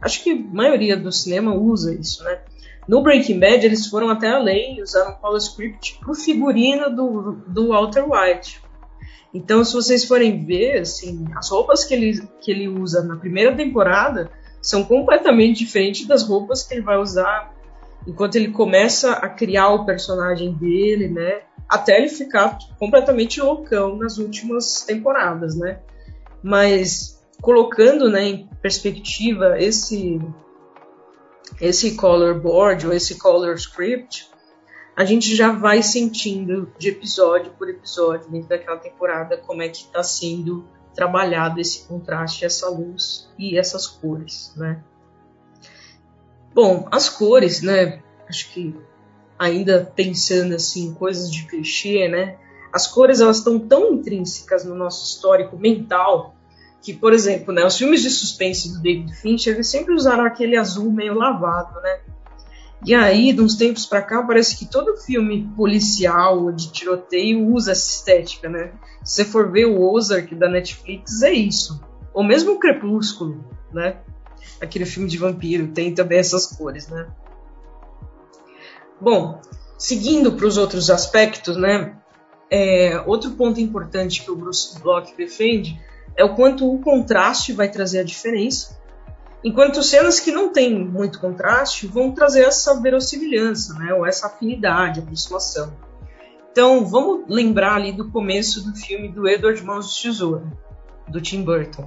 Acho 0.00 0.22
que 0.22 0.30
a 0.30 0.54
maioria 0.54 0.96
do 0.96 1.10
cinema 1.10 1.54
usa 1.54 1.94
isso, 1.94 2.22
né? 2.24 2.40
No 2.86 3.02
Breaking 3.02 3.40
Bad, 3.40 3.66
eles 3.66 3.86
foram 3.86 4.08
até 4.08 4.28
além, 4.28 4.80
usaram 4.80 5.14
color 5.14 5.38
script 5.38 5.98
pro 5.98 6.14
figurino 6.14 6.94
do, 6.94 7.32
do 7.48 7.68
Walter 7.68 8.04
White. 8.08 8.62
Então, 9.34 9.64
se 9.64 9.74
vocês 9.74 10.04
forem 10.04 10.44
ver, 10.44 10.80
assim, 10.80 11.26
as 11.36 11.50
roupas 11.50 11.84
que 11.84 11.94
ele, 11.94 12.22
que 12.40 12.50
ele 12.50 12.68
usa 12.68 13.02
na 13.02 13.16
primeira 13.16 13.54
temporada 13.54 14.30
são 14.62 14.84
completamente 14.84 15.58
diferentes 15.58 16.06
das 16.06 16.22
roupas 16.22 16.62
que 16.62 16.74
ele 16.74 16.82
vai 16.82 16.96
usar 16.96 17.54
enquanto 18.06 18.36
ele 18.36 18.52
começa 18.52 19.12
a 19.12 19.28
criar 19.28 19.70
o 19.70 19.84
personagem 19.84 20.52
dele, 20.52 21.08
né? 21.08 21.40
Até 21.68 21.98
ele 21.98 22.08
ficar 22.08 22.58
completamente 22.78 23.40
loucão 23.40 23.96
nas 23.96 24.18
últimas 24.18 24.82
temporadas, 24.82 25.56
né? 25.56 25.80
Mas 26.42 27.24
colocando, 27.40 28.08
né, 28.08 28.22
em 28.24 28.50
perspectiva 28.62 29.60
esse 29.60 30.20
esse 31.60 31.94
color 31.94 32.40
board 32.40 32.86
ou 32.86 32.92
esse 32.92 33.16
color 33.18 33.54
script, 33.54 34.28
a 34.96 35.04
gente 35.04 35.34
já 35.34 35.52
vai 35.52 35.82
sentindo 35.82 36.72
de 36.78 36.88
episódio 36.88 37.52
por 37.52 37.68
episódio 37.68 38.30
dentro 38.30 38.48
daquela 38.48 38.78
temporada 38.78 39.36
como 39.36 39.62
é 39.62 39.68
que 39.68 39.78
está 39.78 40.02
sendo 40.02 40.66
trabalhado 40.94 41.60
esse 41.60 41.86
contraste, 41.86 42.44
essa 42.44 42.68
luz 42.68 43.30
e 43.38 43.58
essas 43.58 43.86
cores, 43.86 44.52
né? 44.56 44.82
Bom, 46.54 46.88
as 46.90 47.08
cores, 47.08 47.60
né? 47.60 48.02
Acho 48.26 48.50
que 48.50 48.74
ainda 49.38 49.90
pensando 49.94 50.54
assim, 50.54 50.94
coisas 50.94 51.30
de 51.30 51.46
clichê, 51.46 52.08
né? 52.08 52.36
As 52.72 52.86
cores 52.86 53.20
elas 53.20 53.38
estão 53.38 53.58
tão 53.58 53.94
intrínsecas 53.94 54.64
no 54.64 54.74
nosso 54.74 55.04
histórico 55.04 55.56
mental 55.56 56.34
que, 56.82 56.92
por 56.92 57.12
exemplo, 57.12 57.52
né, 57.52 57.64
os 57.64 57.76
filmes 57.76 58.02
de 58.02 58.10
suspense 58.10 58.72
do 58.72 58.80
David 58.80 59.12
Fincher 59.14 59.54
eles 59.54 59.68
sempre 59.68 59.94
usaram 59.94 60.24
aquele 60.24 60.56
azul 60.56 60.92
meio 60.92 61.14
lavado, 61.14 61.80
né? 61.80 62.00
E 62.84 62.94
aí, 62.94 63.32
de 63.32 63.40
uns 63.40 63.56
tempos 63.56 63.86
para 63.86 64.02
cá, 64.02 64.22
parece 64.22 64.56
que 64.56 64.70
todo 64.70 64.96
filme 64.98 65.50
policial 65.56 66.52
de 66.52 66.70
tiroteio 66.70 67.44
usa 67.48 67.72
essa 67.72 67.90
estética, 67.90 68.48
né? 68.48 68.72
Se 69.02 69.14
você 69.14 69.24
for 69.24 69.50
ver 69.50 69.64
o 69.64 69.80
Ozark 69.80 70.32
da 70.34 70.48
Netflix, 70.48 71.22
é 71.22 71.32
isso. 71.32 71.84
Ou 72.14 72.22
mesmo 72.22 72.52
o 72.52 72.58
Crepúsculo, 72.58 73.44
né? 73.72 73.96
Aquele 74.60 74.84
filme 74.84 75.08
de 75.08 75.18
vampiro 75.18 75.68
tem 75.68 75.92
também 75.92 76.18
essas 76.18 76.46
cores, 76.46 76.88
né? 76.88 77.08
Bom, 79.00 79.40
seguindo 79.78 80.32
para 80.32 80.46
os 80.46 80.56
outros 80.56 80.90
aspectos, 80.90 81.56
né? 81.56 81.96
É, 82.50 83.02
outro 83.06 83.32
ponto 83.32 83.60
importante 83.60 84.22
que 84.22 84.30
o 84.30 84.36
Bruce 84.36 84.78
Block 84.80 85.16
defende 85.16 85.80
é 86.16 86.24
o 86.24 86.34
quanto 86.34 86.72
o 86.72 86.78
contraste 86.80 87.52
vai 87.52 87.68
trazer 87.68 87.98
a 87.98 88.04
diferença, 88.04 88.80
enquanto 89.44 89.82
cenas 89.82 90.18
que 90.18 90.30
não 90.30 90.52
têm 90.52 90.78
muito 90.84 91.20
contraste 91.20 91.86
vão 91.86 92.12
trazer 92.12 92.44
essa 92.44 92.80
verossimilhança, 92.80 93.74
né? 93.74 93.92
Ou 93.92 94.06
essa 94.06 94.28
afinidade, 94.28 95.00
aproximação. 95.00 95.72
Então, 96.50 96.86
vamos 96.86 97.24
lembrar 97.28 97.74
ali 97.74 97.92
do 97.92 98.10
começo 98.10 98.64
do 98.64 98.74
filme 98.74 99.08
do 99.08 99.28
Edward 99.28 99.62
Mãos 99.62 99.94
de 99.94 100.02
Tesoura, 100.02 100.44
do 101.06 101.20
Tim 101.20 101.42
Burton. 101.42 101.86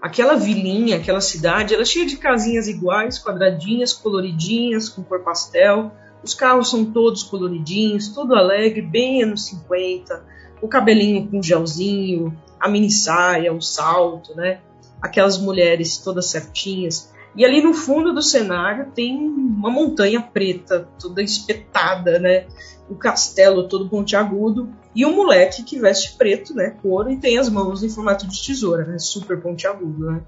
Aquela 0.00 0.36
vilinha, 0.36 0.98
aquela 0.98 1.20
cidade, 1.20 1.74
ela 1.74 1.82
é 1.82 1.86
cheia 1.86 2.06
de 2.06 2.16
casinhas 2.16 2.68
iguais, 2.68 3.18
quadradinhas, 3.18 3.92
coloridinhas, 3.92 4.88
com 4.88 5.02
cor 5.02 5.24
pastel, 5.24 5.90
os 6.26 6.34
carros 6.34 6.70
são 6.70 6.84
todos 6.84 7.22
coloridinhos, 7.22 8.08
tudo 8.08 8.34
alegre, 8.34 8.82
bem 8.82 9.22
anos 9.22 9.46
50. 9.46 10.24
O 10.60 10.66
cabelinho 10.66 11.28
com 11.28 11.40
gelzinho, 11.40 12.36
a 12.58 12.68
mini 12.68 12.90
saia, 12.90 13.52
o 13.52 13.62
salto, 13.62 14.34
né? 14.34 14.60
Aquelas 15.00 15.38
mulheres 15.38 15.98
todas 15.98 16.26
certinhas. 16.26 17.12
E 17.36 17.44
ali 17.44 17.62
no 17.62 17.72
fundo 17.72 18.12
do 18.12 18.22
cenário 18.22 18.90
tem 18.92 19.16
uma 19.16 19.70
montanha 19.70 20.20
preta, 20.20 20.88
toda 20.98 21.22
espetada, 21.22 22.18
né? 22.18 22.46
O 22.88 22.96
castelo 22.96 23.68
todo 23.68 23.88
pontiagudo 23.88 24.68
e 24.96 25.06
um 25.06 25.14
moleque 25.14 25.62
que 25.62 25.78
veste 25.78 26.16
preto, 26.16 26.54
né? 26.54 26.70
Couro 26.82 27.08
e 27.08 27.18
tem 27.18 27.38
as 27.38 27.48
mãos 27.48 27.84
em 27.84 27.88
formato 27.88 28.26
de 28.26 28.44
tesoura, 28.44 28.84
né? 28.84 28.98
Super 28.98 29.40
pontiagudo, 29.40 30.10
né? 30.10 30.22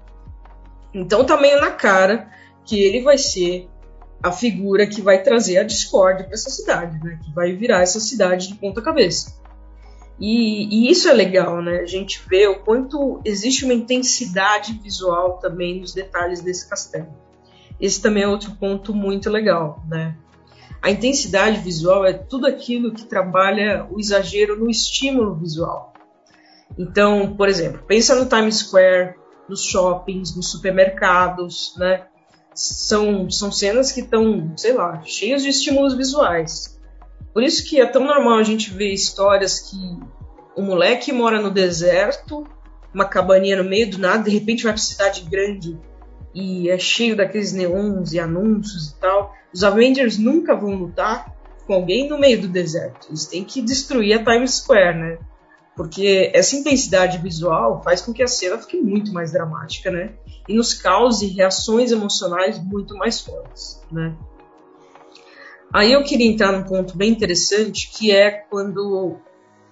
Então 0.93 1.25
tá 1.25 1.35
meio 1.35 1.59
na 1.59 1.71
cara 1.71 2.31
que 2.63 2.79
ele 2.79 3.01
vai 3.01 3.17
ser 3.17 3.67
a 4.21 4.31
figura 4.31 4.85
que 4.85 5.01
vai 5.01 5.23
trazer 5.23 5.57
a 5.57 5.63
discórdia 5.63 6.25
para 6.25 6.33
essa 6.33 6.49
cidade, 6.49 6.99
né? 7.03 7.19
Que 7.23 7.31
vai 7.33 7.53
virar 7.53 7.81
essa 7.81 7.99
cidade 7.99 8.47
de 8.47 8.55
ponta 8.55 8.81
cabeça. 8.81 9.39
E, 10.19 10.65
e, 10.65 10.91
isso 10.91 11.07
é 11.07 11.13
legal, 11.13 11.61
né? 11.61 11.79
A 11.79 11.85
gente 11.85 12.21
vê 12.27 12.47
o 12.47 12.59
quanto 12.59 13.21
existe 13.23 13.63
uma 13.63 13.73
intensidade 13.73 14.73
visual 14.73 15.37
também 15.37 15.79
nos 15.79 15.93
detalhes 15.93 16.41
desse 16.41 16.69
castelo. 16.69 17.07
Esse 17.79 18.01
também 18.01 18.23
é 18.23 18.27
outro 18.27 18.51
ponto 18.55 18.93
muito 18.93 19.29
legal, 19.29 19.81
né? 19.87 20.15
A 20.81 20.91
intensidade 20.91 21.59
visual 21.59 22.05
é 22.05 22.13
tudo 22.13 22.47
aquilo 22.47 22.93
que 22.93 23.05
trabalha 23.05 23.87
o 23.89 23.99
exagero 23.99 24.57
no 24.57 24.69
estímulo 24.69 25.35
visual. 25.35 25.93
Então, 26.77 27.35
por 27.35 27.47
exemplo, 27.47 27.83
pensa 27.87 28.15
no 28.15 28.25
Times 28.25 28.57
Square, 28.57 29.15
nos 29.47 29.63
shoppings, 29.63 30.35
nos 30.35 30.51
supermercados, 30.51 31.73
né? 31.77 32.05
São, 32.59 33.29
são 33.29 33.51
cenas 33.51 33.91
que 33.91 34.01
estão, 34.01 34.53
sei 34.57 34.73
lá, 34.73 35.01
cheias 35.05 35.41
de 35.41 35.49
estímulos 35.49 35.95
visuais. 35.95 36.77
Por 37.33 37.41
isso 37.41 37.63
que 37.63 37.79
é 37.79 37.85
tão 37.85 38.03
normal 38.05 38.37
a 38.37 38.43
gente 38.43 38.71
ver 38.71 38.93
histórias 38.93 39.59
que 39.61 39.77
o 40.57 40.61
moleque 40.61 41.13
mora 41.13 41.41
no 41.41 41.49
deserto, 41.49 42.45
uma 42.93 43.05
cabaninha 43.05 43.55
no 43.55 43.69
meio 43.69 43.89
do 43.89 43.97
nada, 43.97 44.23
de 44.23 44.31
repente 44.31 44.63
vai 44.63 44.73
para 44.73 44.81
cidade 44.81 45.21
grande 45.21 45.79
e 46.35 46.69
é 46.69 46.77
cheio 46.77 47.15
daqueles 47.15 47.53
neons 47.53 48.11
e 48.11 48.19
anúncios 48.19 48.89
e 48.89 48.99
tal. 48.99 49.33
Os 49.53 49.63
Avengers 49.63 50.17
nunca 50.17 50.53
vão 50.53 50.75
lutar 50.75 51.33
com 51.65 51.73
alguém 51.73 52.09
no 52.09 52.19
meio 52.19 52.41
do 52.41 52.47
deserto. 52.49 53.07
Eles 53.09 53.25
têm 53.25 53.45
que 53.45 53.61
destruir 53.61 54.19
a 54.19 54.23
Times 54.23 54.55
Square, 54.55 54.97
né? 54.97 55.17
Porque 55.79 56.29
essa 56.33 56.57
intensidade 56.57 57.19
visual 57.19 57.81
faz 57.81 58.01
com 58.01 58.11
que 58.11 58.21
a 58.21 58.27
cena 58.27 58.57
fique 58.57 58.75
muito 58.75 59.13
mais 59.13 59.31
dramática, 59.31 59.89
né? 59.89 60.11
E 60.45 60.53
nos 60.53 60.73
cause 60.73 61.25
reações 61.27 61.89
emocionais 61.89 62.61
muito 62.61 62.97
mais 62.97 63.21
fortes, 63.21 63.81
né? 63.89 64.13
Aí 65.73 65.93
eu 65.93 66.03
queria 66.03 66.29
entrar 66.29 66.51
num 66.51 66.65
ponto 66.65 66.97
bem 66.97 67.09
interessante, 67.09 67.89
que 67.93 68.11
é 68.11 68.29
quando 68.29 69.19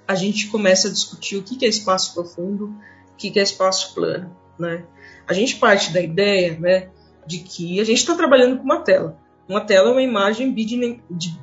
a 0.07 0.15
gente 0.15 0.47
começa 0.47 0.87
a 0.87 0.91
discutir 0.91 1.35
o 1.35 1.43
que 1.43 1.65
é 1.65 1.67
espaço 1.67 2.13
profundo, 2.13 2.67
o 3.11 3.15
que 3.17 3.37
é 3.37 3.43
espaço 3.43 3.93
plano, 3.93 4.33
né? 4.57 4.85
A 5.27 5.33
gente 5.33 5.57
parte 5.57 5.91
da 5.91 5.99
ideia, 5.99 6.57
né, 6.57 6.87
de 7.25 7.39
que 7.39 7.81
a 7.81 7.83
gente 7.83 7.97
está 7.97 8.15
trabalhando 8.15 8.59
com 8.59 8.63
uma 8.63 8.79
tela. 8.79 9.19
Uma 9.45 9.59
tela 9.59 9.89
é 9.89 9.91
uma 9.91 10.01
imagem 10.01 10.55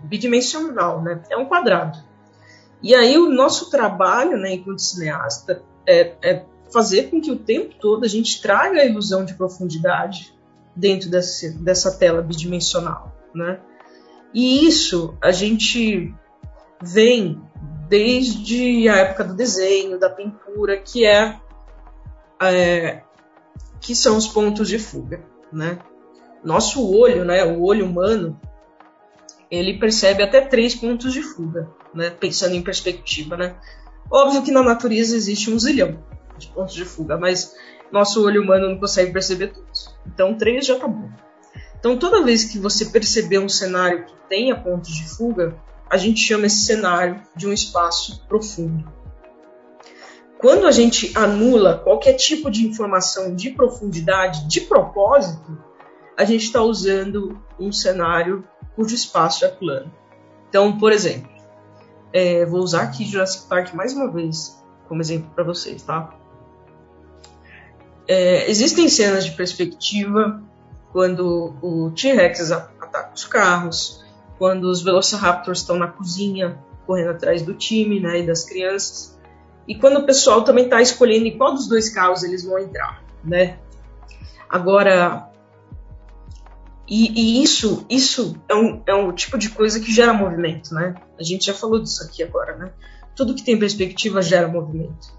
bidimensional, 0.04 1.02
né? 1.02 1.22
É 1.28 1.36
um 1.36 1.44
quadrado. 1.44 2.13
E 2.84 2.94
aí 2.94 3.16
o 3.16 3.30
nosso 3.30 3.70
trabalho, 3.70 4.36
né, 4.36 4.52
enquanto 4.52 4.82
cineasta, 4.82 5.62
é, 5.88 6.12
é 6.22 6.44
fazer 6.70 7.04
com 7.04 7.18
que 7.18 7.30
o 7.30 7.38
tempo 7.38 7.74
todo 7.80 8.04
a 8.04 8.08
gente 8.08 8.42
traga 8.42 8.82
a 8.82 8.84
ilusão 8.84 9.24
de 9.24 9.32
profundidade 9.32 10.34
dentro 10.76 11.08
desse, 11.08 11.56
dessa 11.56 11.96
tela 11.96 12.20
bidimensional, 12.20 13.16
né? 13.34 13.58
E 14.34 14.66
isso 14.66 15.16
a 15.22 15.32
gente 15.32 16.14
vem 16.82 17.40
desde 17.88 18.86
a 18.86 18.96
época 18.96 19.24
do 19.24 19.34
desenho, 19.34 19.98
da 19.98 20.10
pintura, 20.10 20.76
que 20.76 21.06
é, 21.06 21.40
é 22.42 23.02
que 23.80 23.96
são 23.96 24.18
os 24.18 24.28
pontos 24.28 24.68
de 24.68 24.78
fuga, 24.78 25.24
né? 25.50 25.78
Nosso 26.44 26.86
olho, 26.86 27.24
né, 27.24 27.46
o 27.46 27.62
olho 27.62 27.86
humano, 27.86 28.38
ele 29.50 29.78
percebe 29.78 30.22
até 30.22 30.42
três 30.42 30.74
pontos 30.74 31.14
de 31.14 31.22
fuga, 31.22 31.70
né? 31.94 32.10
Pensando 32.10 32.54
em 32.54 32.62
perspectiva, 32.62 33.36
né? 33.36 33.56
Óbvio 34.10 34.42
que 34.42 34.50
na 34.50 34.62
natureza 34.62 35.16
existe 35.16 35.50
um 35.50 35.58
zilhão 35.58 35.98
de 36.36 36.48
pontos 36.48 36.74
de 36.74 36.84
fuga, 36.84 37.16
mas 37.16 37.54
nosso 37.90 38.24
olho 38.24 38.42
humano 38.42 38.68
não 38.68 38.78
consegue 38.78 39.12
perceber 39.12 39.48
todos. 39.48 39.94
Então 40.06 40.36
três 40.36 40.66
já 40.66 40.78
tá 40.78 40.88
bom. 40.88 41.08
Então 41.78 41.96
toda 41.96 42.24
vez 42.24 42.44
que 42.44 42.58
você 42.58 42.86
perceber 42.86 43.38
um 43.38 43.48
cenário 43.48 44.06
que 44.06 44.14
tenha 44.28 44.56
pontos 44.56 44.90
de 44.94 45.08
fuga, 45.08 45.56
a 45.88 45.96
gente 45.96 46.20
chama 46.20 46.46
esse 46.46 46.64
cenário 46.64 47.22
de 47.36 47.46
um 47.46 47.52
espaço 47.52 48.24
profundo. 48.26 48.92
Quando 50.38 50.66
a 50.66 50.72
gente 50.72 51.12
anula 51.16 51.78
qualquer 51.78 52.14
tipo 52.14 52.50
de 52.50 52.66
informação 52.66 53.34
de 53.34 53.50
profundidade 53.50 54.46
de 54.46 54.62
propósito, 54.62 55.56
a 56.16 56.24
gente 56.24 56.44
está 56.44 56.62
usando 56.62 57.40
um 57.58 57.72
cenário 57.72 58.44
cujo 58.76 58.94
espaço 58.94 59.44
é 59.44 59.48
plano. 59.48 59.90
Então, 60.48 60.78
por 60.78 60.92
exemplo, 60.92 61.33
é, 62.14 62.46
vou 62.46 62.60
usar 62.60 62.82
aqui 62.82 63.04
Jurassic 63.04 63.48
Park 63.48 63.74
mais 63.74 63.92
uma 63.92 64.08
vez 64.08 64.62
como 64.86 65.02
exemplo 65.02 65.28
para 65.34 65.42
vocês, 65.42 65.82
tá? 65.82 66.14
É, 68.06 68.48
existem 68.48 68.88
cenas 68.88 69.24
de 69.24 69.32
perspectiva 69.32 70.40
quando 70.92 71.56
o 71.60 71.90
T-Rex 71.90 72.52
ataca 72.52 73.10
os 73.12 73.24
carros, 73.24 74.04
quando 74.38 74.70
os 74.70 74.80
Velociraptors 74.80 75.58
estão 75.58 75.76
na 75.76 75.88
cozinha 75.88 76.56
correndo 76.86 77.10
atrás 77.10 77.42
do 77.42 77.52
time 77.52 77.98
né, 77.98 78.20
e 78.20 78.26
das 78.26 78.44
crianças, 78.44 79.18
e 79.66 79.74
quando 79.74 79.98
o 79.98 80.06
pessoal 80.06 80.44
também 80.44 80.64
está 80.64 80.80
escolhendo 80.80 81.26
em 81.26 81.36
qual 81.36 81.52
dos 81.52 81.66
dois 81.66 81.88
carros 81.88 82.22
eles 82.22 82.44
vão 82.44 82.58
entrar, 82.60 83.02
né? 83.24 83.58
Agora, 84.48 85.30
e, 86.86 87.38
e, 87.38 87.42
isso, 87.42 87.86
isso 87.88 88.36
é 88.48 88.54
um, 88.54 88.82
é 88.86 88.94
um 88.94 89.12
tipo 89.12 89.38
de 89.38 89.48
coisa 89.50 89.80
que 89.80 89.92
gera 89.92 90.12
movimento, 90.12 90.74
né? 90.74 90.94
A 91.18 91.22
gente 91.22 91.46
já 91.46 91.54
falou 91.54 91.80
disso 91.80 92.02
aqui 92.04 92.22
agora, 92.22 92.56
né? 92.56 92.72
Tudo 93.16 93.34
que 93.34 93.42
tem 93.42 93.58
perspectiva 93.58 94.20
gera 94.20 94.48
movimento. 94.48 95.14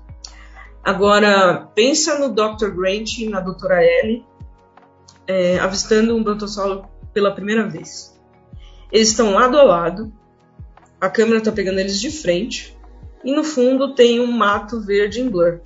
Agora, 0.84 1.68
pensa 1.74 2.20
no 2.20 2.30
Dr. 2.30 2.70
Grant 2.70 3.18
e 3.18 3.28
na 3.28 3.40
Doutora 3.40 3.84
Ellie 3.84 4.24
é, 5.28 5.58
avistando 5.58 6.16
um 6.16 6.24
brontossauro 6.24 6.88
pela 7.12 7.34
primeira 7.34 7.68
vez. 7.68 8.16
Eles 8.92 9.10
estão 9.10 9.34
lado 9.34 9.58
a 9.58 9.64
lado, 9.64 10.14
a 11.02 11.10
câmera 11.10 11.40
está 11.40 11.52
pegando 11.52 11.80
eles 11.80 12.00
de 12.00 12.12
frente, 12.12 12.78
e 13.24 13.34
no 13.34 13.44
fundo 13.44 13.96
tem 13.96 14.20
um 14.20 14.32
mato 14.32 14.80
verde 14.80 15.22
em 15.22 15.30
blur. 15.30 15.62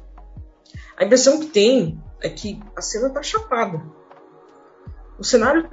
A 0.97 1.03
impressão 1.03 1.39
que 1.39 1.47
tem 1.47 2.01
é 2.21 2.29
que 2.29 2.61
a 2.75 2.81
cena 2.81 3.07
está 3.07 3.21
chapada. 3.21 3.81
O 5.19 5.23
cenário 5.23 5.69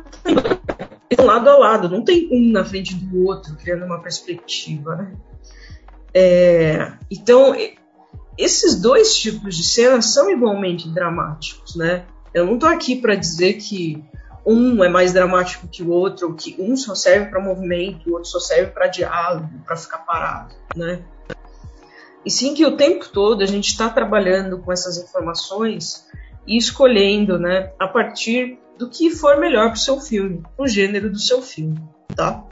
está 1.09 1.23
lado 1.23 1.49
a 1.49 1.57
lado, 1.57 1.89
não 1.89 2.05
tem 2.05 2.29
um 2.33 2.51
na 2.51 2.65
frente 2.65 2.95
do 2.95 3.25
outro, 3.27 3.55
criando 3.57 3.85
uma 3.85 4.03
perspectiva. 4.03 4.97
Né? 4.97 5.13
É, 6.13 6.93
então, 7.11 7.55
esses 8.37 8.81
dois 8.81 9.17
tipos 9.17 9.57
de 9.57 9.63
cenas 9.63 10.07
são 10.07 10.31
igualmente 10.31 10.89
dramáticos. 10.89 11.77
Né? 11.77 12.05
Eu 12.35 12.47
não 12.47 12.55
estou 12.55 12.69
aqui 12.69 12.97
para 12.97 13.15
dizer 13.15 13.55
que 13.55 14.05
um 14.47 14.85
é 14.85 14.89
mais 14.89 15.13
dramático 15.13 15.67
que 15.67 15.83
o 15.83 15.91
outro, 15.91 16.29
ou 16.29 16.35
que 16.35 16.55
um 16.59 16.77
só 16.77 16.95
serve 16.95 17.27
para 17.27 17.41
movimento, 17.41 18.09
o 18.09 18.13
outro 18.13 18.31
só 18.31 18.39
serve 18.39 18.71
para 18.71 18.87
diálogo, 18.87 19.49
para 19.65 19.77
ficar 19.77 19.99
parado, 19.99 20.55
né? 20.77 21.03
E 22.25 22.31
sim 22.31 22.55
que 22.55 22.65
o 22.65 22.77
tempo 22.77 23.09
todo 23.09 23.43
a 23.43 23.47
gente 23.47 23.67
está 23.67 23.89
trabalhando 23.89 24.59
com 24.59 24.73
essas 24.73 24.99
informações 24.99 26.07
e 26.47 26.57
escolhendo, 26.57 27.39
né, 27.39 27.73
a 27.77 27.89
partir 27.89 28.59
do 28.79 28.89
que 28.89 29.11
for 29.11 29.39
melhor 29.39 29.69
para 29.69 29.77
o 29.77 29.81
seu 29.81 30.01
filme, 30.01 30.43
o 30.59 30.67
gênero 30.67 31.11
do 31.11 31.19
seu 31.19 31.41
filme, 31.43 31.81
tá? 32.15 32.45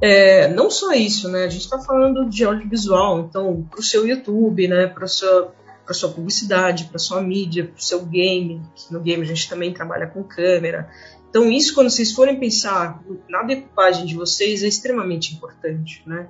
É, 0.00 0.48
não 0.48 0.70
só 0.70 0.92
isso, 0.92 1.28
né? 1.28 1.44
A 1.44 1.48
gente 1.48 1.62
está 1.62 1.78
falando 1.78 2.28
de 2.28 2.44
audiovisual, 2.44 3.20
então 3.20 3.66
para 3.70 3.80
o 3.80 3.82
seu 3.82 4.06
YouTube, 4.06 4.66
né? 4.66 4.86
Para 4.86 5.06
sua 5.06 5.54
para 5.84 5.94
sua 5.94 6.10
publicidade, 6.10 6.84
para 6.84 7.00
sua 7.00 7.20
mídia, 7.20 7.64
para 7.64 7.76
o 7.76 7.82
seu 7.82 8.04
game. 8.06 8.62
no 8.92 9.00
game 9.00 9.22
a 9.22 9.26
gente 9.26 9.48
também 9.48 9.72
trabalha 9.72 10.06
com 10.06 10.22
câmera. 10.22 10.88
Então 11.28 11.50
isso, 11.50 11.74
quando 11.74 11.90
vocês 11.90 12.12
forem 12.12 12.38
pensar 12.38 13.02
na 13.28 13.42
decupagem 13.42 14.06
de 14.06 14.14
vocês, 14.14 14.62
é 14.62 14.68
extremamente 14.68 15.34
importante, 15.34 16.02
né? 16.06 16.28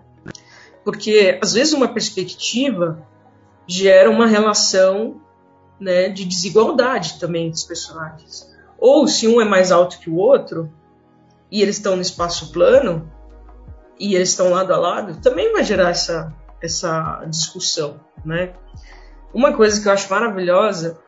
Porque 0.83 1.39
às 1.43 1.53
vezes 1.53 1.75
uma 1.75 1.89
perspectiva 1.89 3.07
gera 3.67 4.11
uma 4.11 4.27
relação 4.27 5.21
né, 5.79 6.09
de 6.09 6.25
desigualdade 6.25 7.19
também 7.21 7.51
dos 7.51 7.65
personagens. 7.65 8.51
Ou 8.81 9.07
se 9.07 9.29
um 9.29 9.41
é 9.41 9.45
mais 9.45 9.71
alto 9.71 9.99
que 9.99 10.09
o 10.09 10.17
outro 10.17 10.73
e 11.51 11.61
eles 11.61 11.77
estão 11.77 11.97
no 11.97 12.03
espaço 12.03 12.51
plano 12.51 13.13
e 13.99 14.15
eles 14.15 14.31
estão 14.31 14.51
lado 14.51 14.73
a 14.73 14.79
lado, 14.79 15.21
também 15.21 15.53
vai 15.53 15.63
gerar 15.63 15.91
essa, 15.91 16.35
essa 16.63 17.23
discussão, 17.27 18.01
né? 18.25 18.55
Uma 19.35 19.53
coisa 19.53 19.81
que 19.81 19.87
eu 19.87 19.93
acho 19.93 20.11
maravilhosa 20.11 20.99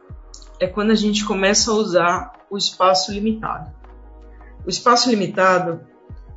é 0.60 0.66
quando 0.66 0.90
a 0.90 0.94
gente 0.94 1.24
começa 1.24 1.70
a 1.70 1.74
usar 1.74 2.32
o 2.50 2.58
espaço 2.58 3.10
limitado. 3.10 3.72
O 4.66 4.68
espaço 4.68 5.08
limitado 5.08 5.80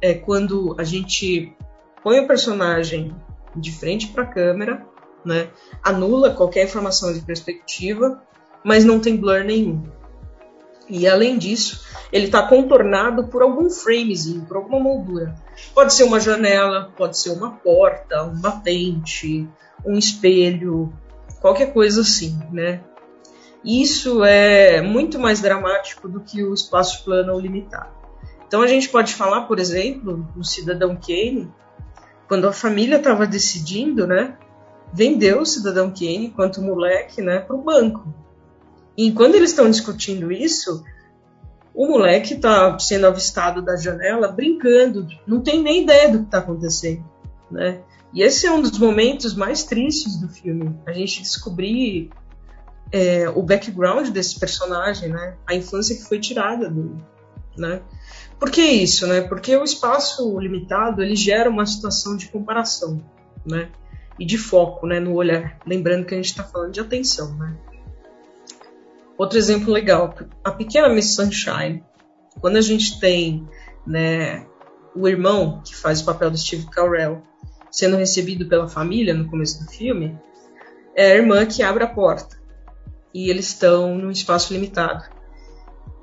é 0.01 0.13
quando 0.13 0.75
a 0.80 0.84
gente 0.84 1.56
põe 2.01 2.20
o 2.20 2.27
personagem 2.27 3.15
de 3.56 3.72
frente 3.72 4.08
para 4.08 4.24
a 4.24 4.27
câmera, 4.27 4.86
né? 5.24 5.50
anula 5.84 6.32
qualquer 6.32 6.65
informação 6.65 7.13
de 7.13 7.22
perspectiva, 7.22 8.24
mas 8.63 8.86
não 8.86 9.00
tem 9.00 9.18
blur 9.18 9.44
nenhum. 9.44 9.84
E 10.88 11.08
além 11.08 11.38
disso, 11.38 11.84
ele 12.12 12.25
está 12.25 12.44
contornado 12.48 13.27
por 13.27 13.42
algum 13.42 13.70
framezinho, 13.70 14.46
por 14.46 14.58
alguma 14.58 14.80
moldura. 14.80 15.36
Pode 15.74 15.94
ser 15.94 16.04
uma 16.04 16.20
janela, 16.20 16.92
pode 16.96 17.18
ser 17.18 17.32
uma 17.32 17.51
porta, 17.51 18.24
um 18.24 18.39
batente, 18.39 19.48
um 19.84 19.98
espelho, 19.98 20.94
qualquer 21.42 21.74
coisa 21.74 22.01
assim, 22.01 22.38
né? 22.51 22.82
Isso 23.63 24.24
é 24.24 24.80
muito 24.82 25.18
mais 25.18 25.42
dramático 25.42 26.08
do 26.08 26.20
que 26.20 26.44
o 26.44 26.54
espaço 26.54 27.04
plano 27.04 27.34
ou 27.34 27.39
limitado. 27.39 27.89
Então 28.48 28.62
a 28.62 28.68
gente 28.68 28.89
pode 28.89 29.15
falar, 29.15 29.42
por 29.42 29.58
exemplo, 29.58 30.27
no 30.36 30.44
Cidadão 30.44 30.96
Kane, 30.96 31.51
quando 32.27 32.48
a 32.48 32.54
família 32.54 32.98
estava 32.98 33.25
decidindo, 33.25 34.05
né, 34.05 34.38
vendeu 34.94 35.42
o 35.42 35.46
Cidadão 35.46 35.90
Kane 35.90 36.27
enquanto 36.27 36.62
moleque, 36.62 37.22
né, 37.22 37.40
para 37.40 37.55
o 37.55 37.62
banco. 37.62 38.14
E 38.98 39.12
quando 39.12 39.36
eles 39.36 39.51
estão 39.51 39.70
discutindo 39.70 40.31
isso, 40.31 40.84
o 41.74 41.88
moleque 41.88 42.36
está 42.36 42.79
sendo 42.79 43.08
avistado 43.08 43.62
da 43.62 43.75
janela 43.75 44.29
brincando, 44.29 45.08
não 45.27 45.42
tem 45.42 45.62
nem 45.62 45.84
ideia 45.84 46.10
do 46.10 46.20
que 46.20 46.25
está 46.25 46.38
acontecendo, 46.38 47.03
né? 47.51 47.81
E 48.14 48.24
esse 48.24 48.48
é 48.48 48.51
um 48.51 48.62
dos 48.62 48.79
momentos 48.79 49.36
mais 49.36 49.66
tristes 49.66 50.16
do 50.16 50.29
filme. 50.29 50.74
A 50.86 50.94
gente 50.94 51.22
descobrir 51.22 52.10
é, 52.90 53.27
o 53.27 53.44
background 53.44 54.08
desse 54.08 54.40
personagem, 54.40 55.10
né? 55.10 55.36
A 55.46 55.53
infância 55.53 55.94
que 55.94 56.03
foi 56.03 56.18
tirada 56.18 56.70
dele, 56.70 56.96
né? 57.58 57.81
Por 58.40 58.50
que 58.50 58.62
isso, 58.62 59.05
né? 59.05 59.20
Porque 59.20 59.53
o 59.58 59.66
espaço 59.66 60.40
limitado 60.40 61.01
ele 61.01 61.16
gera 61.16 61.50
uma 61.50 61.66
situação 61.66 62.16
de 62.16 62.29
comparação, 62.29 63.03
né? 63.46 63.70
E 64.18 64.25
de 64.25 64.38
foco, 64.38 64.88
né, 64.88 64.98
no 64.98 65.14
olhar. 65.14 65.60
Lembrando 65.68 66.05
que 66.05 66.14
a 66.14 66.18
gente 66.18 66.27
está 66.27 66.44
falando 66.44 66.72
de 66.72 66.79
atenção, 66.79 67.36
né? 67.36 67.58
Outro 69.18 69.38
exemplo 69.38 69.72
legal, 69.72 70.14
a 70.44 70.51
pequena 70.51 70.90
Miss 70.90 71.16
Sunshine. 71.16 71.84
Quando 72.42 72.58
a 72.58 72.62
gente 72.62 73.00
tem, 73.00 73.48
né, 73.88 74.46
o 74.96 75.08
irmão 75.08 75.62
que 75.64 75.75
faz 75.75 76.01
o 76.01 76.06
papel 76.06 76.30
do 76.30 76.38
Steve 76.38 76.70
Carell 76.70 77.22
sendo 77.72 77.98
recebido 77.98 78.48
pela 78.48 78.68
família 78.68 79.14
no 79.14 79.30
começo 79.30 79.64
do 79.64 79.70
filme, 79.70 80.18
é 80.96 81.12
a 81.12 81.16
irmã 81.16 81.46
que 81.46 81.62
abre 81.62 81.84
a 81.84 81.88
porta. 81.88 82.38
E 83.14 83.30
eles 83.30 83.48
estão 83.48 83.98
num 83.98 84.12
espaço 84.12 84.54
limitado. 84.54 85.04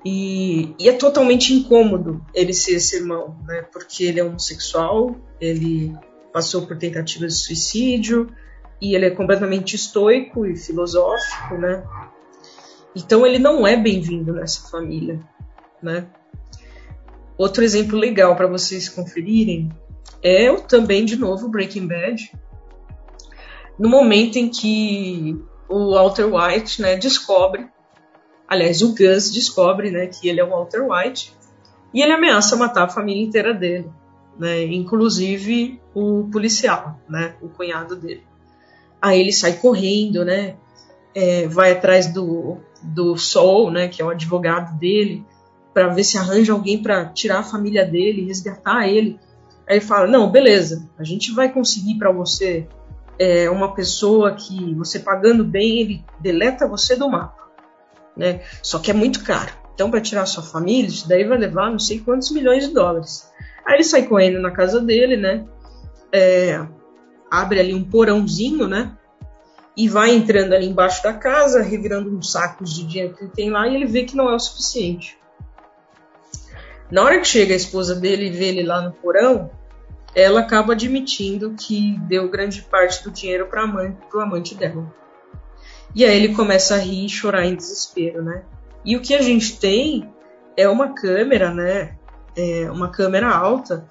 E, 0.05 0.75
e, 0.79 0.89
é 0.89 0.93
totalmente 0.93 1.55
incômodo 1.55 2.25
ele 2.35 2.53
ser 2.53 2.73
esse 2.73 2.97
irmão, 2.97 3.39
né? 3.47 3.63
Porque 3.73 4.05
ele 4.05 4.21
é 4.21 4.25
homossexual, 4.25 5.17
ele 5.41 5.95
passou 6.33 6.67
por 6.67 6.77
tentativa 6.77 7.27
de 7.27 7.35
suicídio 7.35 8.29
e 8.81 8.95
ele 8.95 9.07
é 9.07 9.11
completamente 9.11 9.77
estoico 9.77 10.45
e 10.45 10.57
filosófico, 10.57 11.57
né? 11.57 11.85
Então 12.95 13.27
ele 13.27 13.39
não 13.39 13.67
é 13.67 13.77
bem-vindo 13.77 14.33
nessa 14.33 14.69
família, 14.69 15.21
né? 15.83 16.07
Outro 17.39 17.65
exemplo 17.65 17.99
legal 17.99 18.37
para 18.37 18.47
vocês 18.47 18.89
conferirem 18.89 19.71
é 20.23 20.55
também, 20.55 21.05
de 21.05 21.17
novo, 21.17 21.49
Breaking 21.49 21.87
Bad. 21.87 22.31
No 23.79 23.89
momento 23.89 24.37
em 24.37 24.49
que 24.49 25.37
o 25.69 25.95
Walter 25.95 26.27
White 26.27 26.83
né, 26.83 26.97
descobre, 26.97 27.67
aliás, 28.47 28.83
o 28.83 28.95
Gus 28.95 29.33
descobre 29.33 29.91
né, 29.91 30.07
que 30.07 30.29
ele 30.29 30.41
é 30.41 30.45
o 30.45 30.51
Walter 30.51 30.87
White 30.87 31.33
e 31.93 32.03
ele 32.03 32.13
ameaça 32.13 32.55
matar 32.57 32.85
a 32.85 32.89
família 32.89 33.23
inteira 33.23 33.55
dele, 33.55 33.91
né, 34.39 34.63
inclusive 34.65 35.81
o 35.95 36.29
policial, 36.31 37.01
né, 37.09 37.35
o 37.41 37.49
cunhado 37.49 37.97
dele. 37.97 38.23
Aí 39.01 39.19
ele 39.19 39.33
sai 39.33 39.55
correndo, 39.55 40.25
né, 40.25 40.57
é, 41.15 41.49
vai 41.49 41.73
atrás 41.73 42.13
do, 42.13 42.59
do 42.83 43.17
Sol, 43.17 43.71
né, 43.71 43.89
que 43.89 44.03
é 44.03 44.05
o 44.05 44.11
advogado 44.11 44.79
dele, 44.79 45.25
para 45.73 45.89
ver 45.89 46.05
se 46.05 46.19
arranja 46.19 46.53
alguém 46.53 46.83
para 46.83 47.07
tirar 47.07 47.39
a 47.39 47.45
família 47.45 47.85
dele, 47.85 48.27
resgatar 48.27 48.89
ele. 48.89 49.19
Aí 49.67 49.77
ele 49.77 49.85
fala: 49.85 50.07
Não, 50.07 50.31
beleza, 50.31 50.89
a 50.99 51.05
gente 51.05 51.33
vai 51.33 51.51
conseguir 51.51 51.97
para 51.97 52.13
você 52.13 52.67
é, 53.19 53.49
uma 53.51 53.75
pessoa 53.75 54.35
que 54.35 54.75
você 54.75 54.99
pagando 54.99 55.45
bem, 55.45 55.81
ele 55.81 56.05
deleta 56.21 56.69
você 56.69 56.97
do 56.97 57.09
mapa. 57.09 57.43
Né? 58.17 58.43
Só 58.63 58.79
que 58.79 58.91
é 58.91 58.95
muito 58.95 59.25
caro. 59.25 59.53
Então, 59.75 59.91
para 59.91 60.01
tirar 60.01 60.27
sua 60.27 60.43
família, 60.43 60.89
isso 60.89 61.09
daí 61.09 61.25
vai 61.25 61.39
levar 61.39 61.71
não 61.71 61.79
sei 61.79 61.99
quantos 62.01 62.31
milhões 62.31 62.67
de 62.67 62.75
dólares. 62.75 63.31
Aí 63.67 63.77
ele 63.77 63.85
sai 63.85 64.03
correndo 64.03 64.41
na 64.41 64.51
casa 64.51 64.81
dele, 64.81 65.17
né? 65.17 65.47
É, 66.13 66.65
abre 67.31 67.59
ali 67.59 67.75
um 67.75 67.83
porãozinho, 67.83 68.69
né? 68.69 68.97
E 69.77 69.89
vai 69.89 70.15
entrando 70.15 70.53
ali 70.53 70.67
embaixo 70.67 71.03
da 71.03 71.15
casa, 71.15 71.63
revirando 71.63 72.15
uns 72.15 72.31
sacos 72.31 72.75
de 72.75 72.85
dinheiro 72.85 73.15
que 73.15 73.25
ele 73.25 73.33
tem 73.33 73.51
lá, 73.51 73.67
e 73.67 73.75
ele 73.75 73.87
vê 73.87 74.05
que 74.05 74.17
não 74.17 74.29
é 74.29 74.35
o 74.35 74.39
suficiente. 74.39 75.19
Na 76.91 77.03
hora 77.03 77.19
que 77.19 77.27
chega 77.27 77.55
a 77.55 77.57
esposa 77.57 77.95
dele 77.95 78.27
e 78.27 78.31
vê 78.31 78.49
ele 78.49 78.63
lá 78.63 78.83
no 78.83 78.93
porão, 78.93 79.51
ela 80.15 80.41
acaba 80.41 80.75
admitindo 80.75 81.55
que 81.55 81.99
deu 82.01 82.29
grande 82.29 82.61
parte 82.63 83.03
do 83.03 83.11
dinheiro 83.11 83.47
para 83.47 83.65
o 84.15 84.21
amante 84.21 84.55
dela. 84.55 84.93
E 85.95 86.05
aí 86.05 86.15
ele 86.15 86.35
começa 86.35 86.75
a 86.75 86.79
rir 86.79 87.07
e 87.07 87.09
chorar 87.09 87.47
em 87.47 87.55
desespero, 87.55 88.23
né? 88.23 88.43
E 88.85 88.97
o 88.97 89.01
que 89.01 89.15
a 89.15 89.23
gente 89.23 89.59
tem 89.59 90.11
é 90.57 90.69
uma 90.69 90.95
câmera, 90.95 91.53
né? 91.53 91.97
É 92.37 92.71
uma 92.71 92.91
câmera 92.91 93.29
alta 93.29 93.91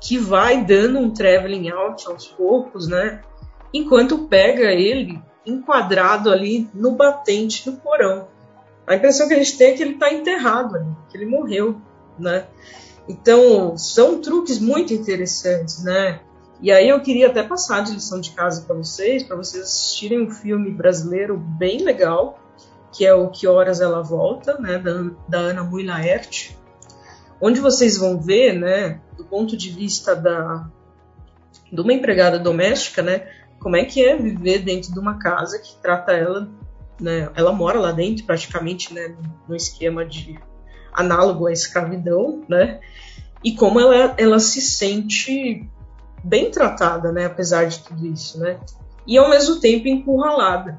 que 0.00 0.18
vai 0.18 0.64
dando 0.64 0.98
um 0.98 1.10
traveling 1.10 1.70
out 1.70 2.06
aos 2.06 2.26
poucos, 2.26 2.88
né? 2.88 3.22
Enquanto 3.74 4.26
pega 4.28 4.72
ele 4.72 5.20
enquadrado 5.44 6.30
ali 6.30 6.70
no 6.72 6.92
batente 6.92 7.68
do 7.68 7.76
porão. 7.76 8.28
A 8.86 8.94
impressão 8.94 9.28
que 9.28 9.34
a 9.34 9.36
gente 9.36 9.58
tem 9.58 9.72
é 9.72 9.76
que 9.76 9.82
ele 9.82 9.94
está 9.94 10.12
enterrado 10.14 10.76
ali, 10.76 10.90
que 11.10 11.18
ele 11.18 11.26
morreu 11.26 11.80
né? 12.18 12.46
Então, 13.08 13.76
são 13.76 14.20
truques 14.20 14.58
muito 14.58 14.94
interessantes, 14.94 15.82
né? 15.82 16.20
E 16.60 16.72
aí 16.72 16.88
eu 16.88 17.00
queria 17.00 17.26
até 17.26 17.42
passar 17.42 17.82
de 17.82 17.92
lição 17.92 18.20
de 18.20 18.30
casa 18.30 18.62
para 18.62 18.74
vocês, 18.74 19.22
para 19.22 19.36
vocês 19.36 19.64
assistirem 19.64 20.22
um 20.22 20.30
filme 20.30 20.70
brasileiro 20.70 21.36
bem 21.36 21.82
legal, 21.82 22.38
que 22.92 23.04
é 23.04 23.12
o 23.12 23.28
Que 23.28 23.46
Horas 23.46 23.80
Ela 23.80 24.02
Volta, 24.02 24.58
né, 24.58 24.78
da, 24.78 25.10
da 25.28 25.38
Ana 25.38 25.64
Mui 25.64 25.84
Laerte, 25.84 26.56
onde 27.40 27.60
vocês 27.60 27.98
vão 27.98 28.20
ver, 28.20 28.54
né, 28.54 29.00
do 29.16 29.24
ponto 29.24 29.56
de 29.56 29.68
vista 29.68 30.14
da, 30.14 30.66
de 31.70 31.80
uma 31.80 31.92
empregada 31.92 32.38
doméstica, 32.38 33.02
né, 33.02 33.28
como 33.64 33.76
é 33.76 33.84
que 33.86 34.04
é 34.04 34.14
viver 34.14 34.58
dentro 34.58 34.92
de 34.92 34.98
uma 34.98 35.18
casa 35.18 35.58
que 35.58 35.74
trata 35.80 36.12
ela, 36.12 36.50
né, 37.00 37.30
ela 37.34 37.50
mora 37.50 37.80
lá 37.80 37.92
dentro 37.92 38.26
praticamente, 38.26 38.92
né, 38.92 39.16
no 39.48 39.56
esquema 39.56 40.04
de 40.04 40.38
análogo 40.92 41.46
à 41.46 41.52
escravidão, 41.52 42.44
né, 42.46 42.80
e 43.42 43.54
como 43.56 43.80
ela, 43.80 44.14
ela 44.18 44.38
se 44.38 44.60
sente 44.60 45.66
bem 46.22 46.50
tratada, 46.50 47.10
né, 47.10 47.24
apesar 47.24 47.64
de 47.64 47.78
tudo 47.78 48.06
isso, 48.06 48.38
né, 48.38 48.60
e 49.06 49.16
ao 49.16 49.30
mesmo 49.30 49.58
tempo 49.58 49.88
encurralada. 49.88 50.78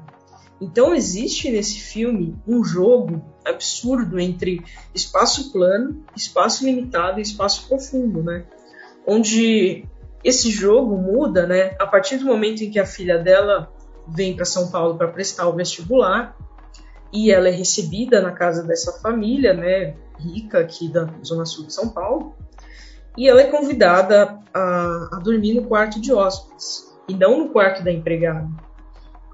Então 0.60 0.94
existe 0.94 1.50
nesse 1.50 1.80
filme 1.80 2.36
um 2.46 2.62
jogo 2.62 3.20
absurdo 3.44 4.20
entre 4.20 4.62
espaço 4.94 5.50
plano, 5.50 6.04
espaço 6.14 6.64
limitado 6.64 7.18
e 7.18 7.22
espaço 7.22 7.68
profundo, 7.68 8.22
né? 8.22 8.44
Onde 9.06 9.84
esse 10.26 10.50
jogo 10.50 10.98
muda, 10.98 11.46
né? 11.46 11.76
A 11.78 11.86
partir 11.86 12.18
do 12.18 12.24
momento 12.24 12.64
em 12.64 12.70
que 12.70 12.80
a 12.80 12.84
filha 12.84 13.16
dela 13.16 13.72
vem 14.08 14.34
para 14.34 14.44
São 14.44 14.72
Paulo 14.72 14.98
para 14.98 15.06
prestar 15.06 15.46
o 15.46 15.52
vestibular 15.52 16.36
e 17.12 17.30
ela 17.30 17.48
é 17.48 17.52
recebida 17.52 18.20
na 18.20 18.32
casa 18.32 18.64
dessa 18.64 19.00
família, 19.00 19.54
né? 19.54 19.94
Rica 20.18 20.58
aqui 20.58 20.88
da 20.88 21.08
zona 21.24 21.44
sul 21.44 21.66
de 21.66 21.72
São 21.72 21.90
Paulo 21.90 22.34
e 23.16 23.28
ela 23.28 23.40
é 23.40 23.44
convidada 23.44 24.40
a, 24.52 25.08
a 25.12 25.20
dormir 25.22 25.54
no 25.54 25.68
quarto 25.68 26.00
de 26.00 26.12
hóspedes 26.12 26.92
e 27.08 27.14
não 27.14 27.38
no 27.38 27.50
quarto 27.50 27.84
da 27.84 27.92
empregada. 27.92 28.48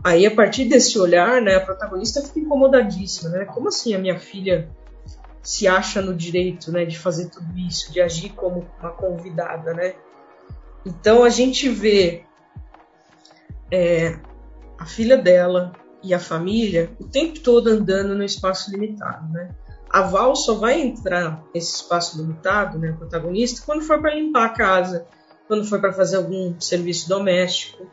Aí, 0.05 0.26
a 0.26 0.31
partir 0.35 0.66
desse 0.66 0.98
olhar, 0.98 1.40
né, 1.40 1.55
a 1.55 1.61
protagonista 1.61 2.20
fica 2.20 2.40
incomodadíssima, 2.40 3.31
né? 3.31 3.44
Como 3.46 3.68
assim 3.68 3.94
a 3.94 3.98
minha 3.98 4.18
filha 4.18 4.68
se 5.40 5.66
acha 5.66 6.02
no 6.02 6.14
direito, 6.14 6.70
né, 6.70 6.85
de 6.85 6.98
fazer 6.98 7.31
tudo 7.31 7.57
isso, 7.57 7.90
de 7.90 8.00
agir 8.00 8.31
como 8.31 8.66
uma 8.78 8.90
convidada, 8.90 9.72
né? 9.72 9.94
Então 10.85 11.25
a 11.25 11.29
gente 11.29 11.68
vê 11.68 12.25
é, 13.71 14.18
a 14.79 14.87
filha 14.87 15.16
dela 15.16 15.73
e 16.03 16.12
a 16.12 16.18
família 16.18 16.90
o 16.99 17.05
tempo 17.05 17.40
todo 17.40 17.68
andando 17.68 18.14
no 18.14 18.25
espaço 18.25 18.71
limitado, 18.71 19.33
né? 19.33 19.55
A 19.88 20.03
Val 20.03 20.35
só 20.35 20.55
vai 20.55 20.81
entrar 20.81 21.45
nesse 21.55 21.77
espaço 21.77 22.16
limitado, 22.16 22.79
né, 22.79 22.92
protagonista, 22.92 23.62
quando 23.64 23.83
for 23.83 24.01
para 24.01 24.14
limpar 24.14 24.47
a 24.47 24.49
casa, 24.49 25.07
quando 25.47 25.66
for 25.66 25.81
para 25.81 25.92
fazer 25.92 26.16
algum 26.16 26.59
serviço 26.59 27.09
doméstico, 27.11 27.87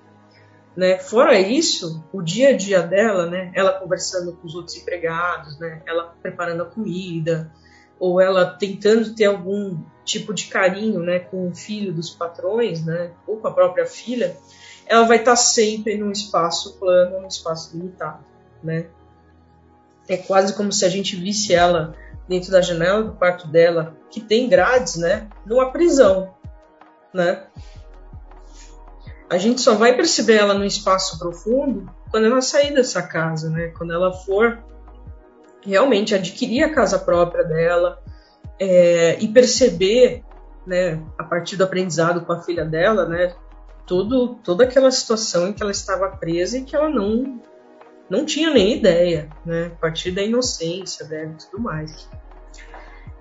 né? 0.76 0.98
Fora 0.98 1.38
isso, 1.38 2.06
o 2.14 2.22
dia 2.22 2.50
a 2.50 2.58
dia 2.58 2.82
dela, 2.82 3.30
né? 3.30 3.52
ela 3.54 3.74
conversando 3.74 4.32
com 4.34 4.48
os 4.48 4.56
outros 4.56 4.78
empregados, 4.78 5.60
né? 5.60 5.82
ela 5.86 6.16
preparando 6.22 6.64
a 6.64 6.68
comida, 6.68 7.52
ou 8.00 8.22
ela 8.22 8.46
tentando 8.46 9.14
ter 9.14 9.26
algum 9.26 9.78
tipo 10.10 10.34
de 10.34 10.48
carinho 10.48 11.00
né? 11.00 11.20
com 11.20 11.48
o 11.48 11.56
filho 11.56 11.94
dos 11.94 12.10
patrões, 12.10 12.86
né? 12.86 13.12
ou 13.28 13.38
com 13.38 13.48
a 13.48 13.54
própria 13.54 13.86
filha, 13.86 14.36
ela 14.86 15.06
vai 15.06 15.18
estar 15.18 15.36
sempre 15.36 15.98
num 15.98 16.12
espaço 16.12 16.78
plano, 16.80 17.22
num 17.22 17.28
espaço 17.28 17.76
limitado. 17.78 18.24
Né? 18.64 18.88
É 20.08 20.18
quase 20.18 20.54
como 20.54 20.72
se 20.72 20.84
a 20.86 20.90
gente 20.90 21.16
visse 21.16 21.54
ela 21.54 21.96
dentro 22.28 22.52
da 22.52 22.62
janela 22.62 23.04
do 23.04 23.14
quarto 23.14 23.48
dela, 23.48 23.96
que 24.10 24.22
tem 24.22 24.50
grades, 24.50 24.96
né? 24.96 25.28
numa 25.46 25.72
prisão. 25.72 26.34
Né? 27.14 27.44
a 29.30 29.38
gente 29.38 29.62
só 29.62 29.76
vai 29.76 29.96
perceber 29.96 30.38
ela 30.38 30.56
no 30.56 30.66
espaço 30.66 31.20
profundo 31.20 31.90
quando 32.10 32.26
ela 32.26 32.42
sair 32.42 32.74
dessa 32.74 33.02
casa, 33.04 33.50
né? 33.50 33.68
Quando 33.78 33.94
ela 33.94 34.12
for 34.12 34.64
realmente 35.62 36.16
adquirir 36.16 36.64
a 36.64 36.74
casa 36.74 36.98
própria 36.98 37.44
dela 37.44 38.02
é, 38.60 39.18
e 39.20 39.28
perceber, 39.28 40.24
né, 40.66 41.02
a 41.18 41.24
partir 41.24 41.56
do 41.56 41.64
aprendizado 41.64 42.22
com 42.22 42.34
a 42.34 42.42
filha 42.42 42.66
dela, 42.66 43.06
né, 43.08 43.34
todo, 43.86 44.36
toda 44.44 44.64
aquela 44.64 44.92
situação 44.92 45.48
em 45.48 45.54
que 45.54 45.62
ela 45.62 45.72
estava 45.72 46.10
presa 46.10 46.58
e 46.58 46.64
que 46.64 46.76
ela 46.76 46.90
não 46.90 47.42
não 48.10 48.26
tinha 48.26 48.50
nem 48.50 48.76
ideia, 48.76 49.30
né, 49.46 49.68
a 49.68 49.80
partir 49.80 50.10
da 50.10 50.24
inocência 50.24 51.06
dela 51.06 51.32
e 51.32 51.46
tudo 51.46 51.62
mais. 51.62 52.10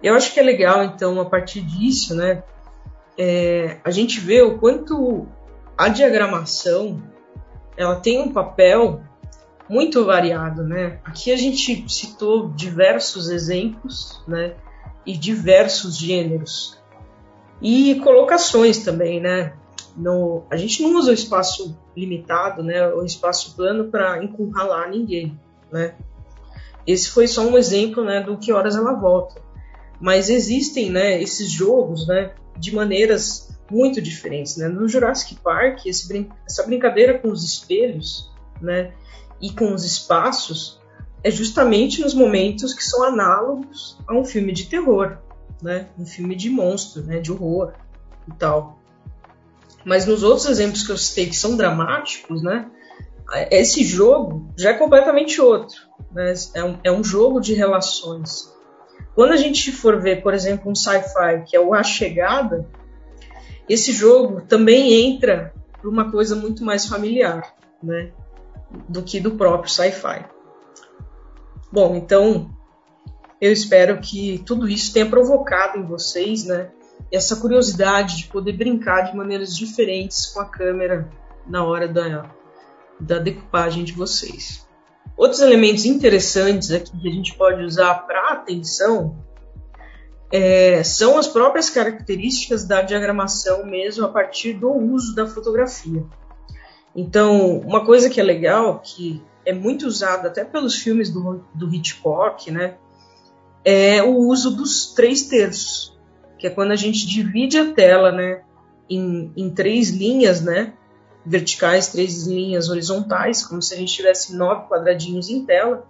Eu 0.02 0.14
acho 0.14 0.32
que 0.32 0.40
é 0.40 0.42
legal, 0.42 0.82
então, 0.82 1.20
a 1.20 1.26
partir 1.26 1.60
disso, 1.60 2.14
né, 2.14 2.42
é, 3.18 3.76
a 3.84 3.90
gente 3.90 4.18
vê 4.18 4.40
o 4.40 4.58
quanto 4.58 5.26
a 5.76 5.88
diagramação 5.88 7.02
ela 7.76 7.96
tem 7.96 8.20
um 8.20 8.32
papel 8.32 9.02
muito 9.68 10.04
variado, 10.04 10.64
né? 10.64 10.98
Aqui 11.04 11.30
a 11.30 11.36
gente 11.36 11.84
citou 11.88 12.48
diversos 12.48 13.28
exemplos, 13.28 14.22
né? 14.26 14.54
E 15.06 15.16
diversos 15.16 15.96
gêneros 15.96 16.78
e 17.60 17.96
colocações 17.96 18.78
também, 18.78 19.20
né? 19.20 19.54
No, 19.96 20.44
a 20.50 20.56
gente 20.56 20.82
não 20.82 20.94
usa 20.96 21.10
o 21.10 21.14
espaço 21.14 21.76
limitado, 21.96 22.62
né? 22.62 22.86
O 22.88 23.04
espaço 23.04 23.56
plano 23.56 23.90
para 23.90 24.22
encurralar 24.22 24.90
ninguém, 24.90 25.38
né? 25.72 25.96
Esse 26.86 27.10
foi 27.10 27.26
só 27.26 27.42
um 27.42 27.58
exemplo, 27.58 28.04
né? 28.04 28.22
Do 28.22 28.38
que 28.38 28.52
horas 28.52 28.76
ela 28.76 28.92
volta. 28.92 29.40
Mas 30.00 30.28
existem, 30.28 30.90
né? 30.90 31.20
Esses 31.20 31.50
jogos, 31.50 32.06
né? 32.06 32.32
De 32.56 32.74
maneiras 32.74 33.48
muito 33.70 34.00
diferentes. 34.00 34.56
Né? 34.56 34.68
No 34.68 34.88
Jurassic 34.88 35.36
Park, 35.36 35.84
brin 36.06 36.28
essa 36.46 36.64
brincadeira 36.64 37.18
com 37.18 37.28
os 37.28 37.44
espelhos 37.44 38.30
né, 38.60 38.92
e 39.40 39.52
com 39.52 39.72
os 39.72 39.84
espaços 39.84 40.77
é 41.22 41.30
justamente 41.30 42.00
nos 42.00 42.14
momentos 42.14 42.72
que 42.74 42.84
são 42.84 43.04
análogos 43.04 43.98
a 44.06 44.14
um 44.14 44.24
filme 44.24 44.52
de 44.52 44.66
terror, 44.66 45.18
né? 45.62 45.88
um 45.98 46.06
filme 46.06 46.34
de 46.34 46.48
monstro, 46.50 47.02
né? 47.02 47.18
de 47.18 47.32
horror 47.32 47.72
e 48.28 48.32
tal. 48.32 48.78
Mas 49.84 50.06
nos 50.06 50.22
outros 50.22 50.46
exemplos 50.46 50.84
que 50.84 50.92
eu 50.92 50.98
citei 50.98 51.26
que 51.26 51.36
são 51.36 51.56
dramáticos, 51.56 52.42
né? 52.42 52.70
esse 53.50 53.84
jogo 53.84 54.48
já 54.56 54.70
é 54.70 54.74
completamente 54.74 55.40
outro. 55.40 55.76
Né? 56.12 56.34
É, 56.54 56.64
um, 56.64 56.78
é 56.84 56.92
um 56.92 57.02
jogo 57.02 57.40
de 57.40 57.54
relações. 57.54 58.52
Quando 59.14 59.32
a 59.32 59.36
gente 59.36 59.72
for 59.72 60.00
ver, 60.00 60.22
por 60.22 60.32
exemplo, 60.32 60.70
um 60.70 60.74
sci-fi 60.74 61.44
que 61.46 61.56
é 61.56 61.60
o 61.60 61.74
A 61.74 61.82
Chegada, 61.82 62.68
esse 63.68 63.92
jogo 63.92 64.40
também 64.42 64.94
entra 64.94 65.52
para 65.80 65.90
uma 65.90 66.10
coisa 66.10 66.34
muito 66.34 66.64
mais 66.64 66.86
familiar, 66.86 67.54
né, 67.82 68.10
do 68.88 69.02
que 69.02 69.20
do 69.20 69.32
próprio 69.32 69.70
sci-fi. 69.70 70.24
Bom, 71.70 71.96
então 71.96 72.50
eu 73.40 73.52
espero 73.52 74.00
que 74.00 74.42
tudo 74.46 74.68
isso 74.68 74.92
tenha 74.92 75.08
provocado 75.08 75.78
em 75.78 75.86
vocês, 75.86 76.44
né, 76.44 76.70
essa 77.12 77.36
curiosidade 77.36 78.16
de 78.16 78.24
poder 78.26 78.52
brincar 78.52 79.02
de 79.02 79.16
maneiras 79.16 79.56
diferentes 79.56 80.26
com 80.26 80.40
a 80.40 80.44
câmera 80.44 81.08
na 81.46 81.64
hora 81.64 81.88
da, 81.88 82.30
da 82.98 83.18
decupagem 83.18 83.84
de 83.84 83.92
vocês. 83.92 84.66
Outros 85.16 85.40
elementos 85.40 85.84
interessantes 85.84 86.70
aqui 86.70 86.96
que 86.96 87.08
a 87.08 87.12
gente 87.12 87.34
pode 87.34 87.62
usar 87.62 87.94
para 88.06 88.32
atenção 88.32 89.16
é, 90.30 90.82
são 90.84 91.18
as 91.18 91.26
próprias 91.26 91.70
características 91.70 92.64
da 92.64 92.82
diagramação 92.82 93.64
mesmo 93.64 94.04
a 94.04 94.08
partir 94.08 94.52
do 94.52 94.70
uso 94.70 95.14
da 95.14 95.26
fotografia. 95.26 96.04
Então, 96.94 97.58
uma 97.60 97.84
coisa 97.84 98.10
que 98.10 98.20
é 98.20 98.22
legal, 98.22 98.80
que 98.80 99.22
é 99.48 99.54
muito 99.54 99.86
usada 99.86 100.28
até 100.28 100.44
pelos 100.44 100.74
filmes 100.74 101.08
do, 101.08 101.42
do 101.54 101.74
Hitchcock, 101.74 102.50
né, 102.50 102.76
é 103.64 104.02
o 104.02 104.14
uso 104.14 104.54
dos 104.54 104.92
três 104.92 105.22
terços, 105.22 105.98
que 106.38 106.46
é 106.46 106.50
quando 106.50 106.72
a 106.72 106.76
gente 106.76 107.06
divide 107.06 107.56
a 107.56 107.72
tela, 107.72 108.12
né, 108.12 108.42
em, 108.90 109.32
em 109.34 109.48
três 109.48 109.88
linhas, 109.88 110.42
né, 110.42 110.74
verticais, 111.24 111.88
três 111.88 112.26
linhas 112.26 112.68
horizontais, 112.68 113.42
como 113.42 113.62
se 113.62 113.72
a 113.72 113.78
gente 113.78 113.94
tivesse 113.94 114.36
nove 114.36 114.68
quadradinhos 114.68 115.30
em 115.30 115.46
tela, 115.46 115.86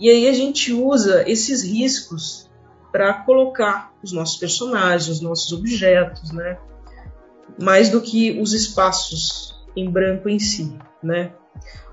e 0.00 0.08
aí 0.08 0.26
a 0.26 0.32
gente 0.32 0.72
usa 0.72 1.28
esses 1.28 1.62
riscos 1.62 2.50
para 2.90 3.12
colocar 3.12 3.92
os 4.02 4.12
nossos 4.12 4.38
personagens, 4.38 5.08
os 5.08 5.20
nossos 5.20 5.52
objetos, 5.52 6.32
né? 6.32 6.58
Mais 7.60 7.90
do 7.90 8.00
que 8.00 8.40
os 8.40 8.54
espaços 8.54 9.62
em 9.76 9.90
branco 9.90 10.28
em 10.28 10.38
si, 10.38 10.76
né? 11.02 11.32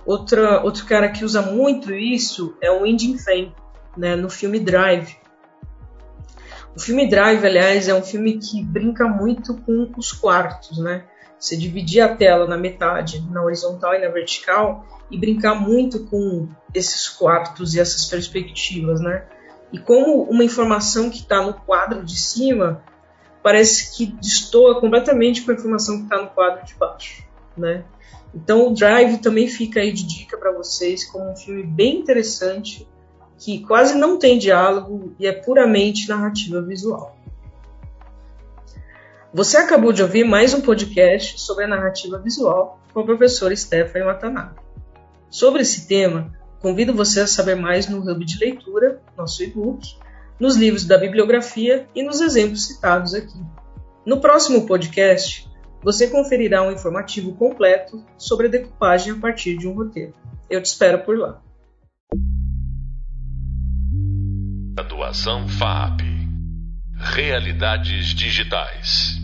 Outra, 0.06 0.62
outro 0.64 0.86
cara 0.86 1.10
que 1.10 1.24
usa 1.24 1.42
muito 1.42 1.94
isso 1.94 2.56
é 2.62 2.72
o 2.72 2.86
Indie 2.86 3.18
Fan, 3.18 3.54
né? 3.96 4.16
No 4.16 4.30
filme 4.30 4.60
Drive. 4.60 5.16
O 6.76 6.80
filme 6.80 7.08
Drive, 7.10 7.46
aliás, 7.46 7.88
é 7.88 7.94
um 7.94 8.02
filme 8.02 8.40
que 8.40 8.64
brinca 8.64 9.08
muito 9.08 9.56
com 9.58 9.92
os 9.98 10.12
quartos, 10.12 10.78
né? 10.80 11.06
Você 11.38 11.58
dividir 11.58 12.02
a 12.02 12.16
tela 12.16 12.48
na 12.48 12.58
metade, 12.58 13.26
na 13.30 13.44
horizontal 13.44 13.94
e 13.96 14.00
na 14.00 14.10
vertical, 14.10 14.86
e 15.10 15.18
brincar 15.18 15.56
muito 15.56 16.06
com 16.06 16.48
esses 16.74 17.10
quartos 17.10 17.76
e 17.76 17.80
essas 17.80 18.06
perspectivas, 18.06 19.02
né? 19.02 19.26
E 19.74 19.80
como 19.80 20.24
uma 20.24 20.44
informação 20.44 21.10
que 21.10 21.18
está 21.18 21.42
no 21.42 21.54
quadro 21.54 22.04
de 22.04 22.18
cima 22.18 22.84
parece 23.44 23.98
que 23.98 24.06
destoa 24.06 24.80
completamente 24.80 25.42
com 25.42 25.52
a 25.52 25.56
informação 25.56 25.98
que 25.98 26.04
está 26.04 26.22
no 26.22 26.30
quadro 26.30 26.66
de 26.66 26.76
baixo, 26.76 27.24
né? 27.58 27.84
Então 28.34 28.68
o 28.68 28.74
Drive 28.74 29.18
também 29.18 29.48
fica 29.48 29.82
aí 29.82 29.92
de 29.92 30.06
dica 30.06 30.38
para 30.38 30.52
vocês 30.52 31.04
como 31.06 31.32
um 31.32 31.36
filme 31.36 31.64
bem 31.64 32.00
interessante 32.00 32.88
que 33.38 33.60
quase 33.66 33.96
não 33.96 34.18
tem 34.18 34.38
diálogo 34.38 35.16
e 35.20 35.26
é 35.26 35.32
puramente 35.32 36.08
narrativa 36.08 36.62
visual. 36.62 37.18
Você 39.34 39.58
acabou 39.58 39.92
de 39.92 40.04
ouvir 40.04 40.24
mais 40.24 40.54
um 40.54 40.62
podcast 40.62 41.42
sobre 41.42 41.64
a 41.64 41.68
narrativa 41.68 42.20
visual 42.20 42.80
com 42.94 43.00
a 43.00 43.06
professora 43.06 43.56
Stephanie 43.56 44.06
Watanabe. 44.06 44.60
Sobre 45.30 45.62
esse 45.62 45.88
tema, 45.88 46.32
convido 46.60 46.94
você 46.94 47.22
a 47.22 47.28
saber 47.28 47.56
mais 47.56 47.88
no 47.88 48.00
Hub 48.00 48.24
de 48.24 48.38
Leitura, 48.38 49.02
nosso 49.18 49.42
e-book, 49.42 49.98
nos 50.40 50.56
livros 50.56 50.86
da 50.86 50.98
bibliografia 50.98 51.88
e 51.96 52.04
nos 52.04 52.20
exemplos 52.20 52.68
citados 52.68 53.14
aqui. 53.14 53.40
No 54.06 54.20
próximo 54.20 54.68
podcast, 54.68 55.50
você 55.82 56.08
conferirá 56.10 56.64
um 56.64 56.72
informativo 56.72 57.34
completo 57.36 58.04
sobre 58.18 58.48
a 58.48 58.50
decupagem 58.50 59.14
a 59.14 59.18
partir 59.18 59.58
de 59.58 59.68
um 59.68 59.74
roteiro. 59.74 60.14
Eu 60.50 60.62
te 60.62 60.66
espero 60.66 61.00
por 61.00 61.18
lá. 61.18 61.42
Graduação 64.76 65.48
FAP 65.48 66.02
Realidades 66.96 68.08
Digitais 68.14 69.21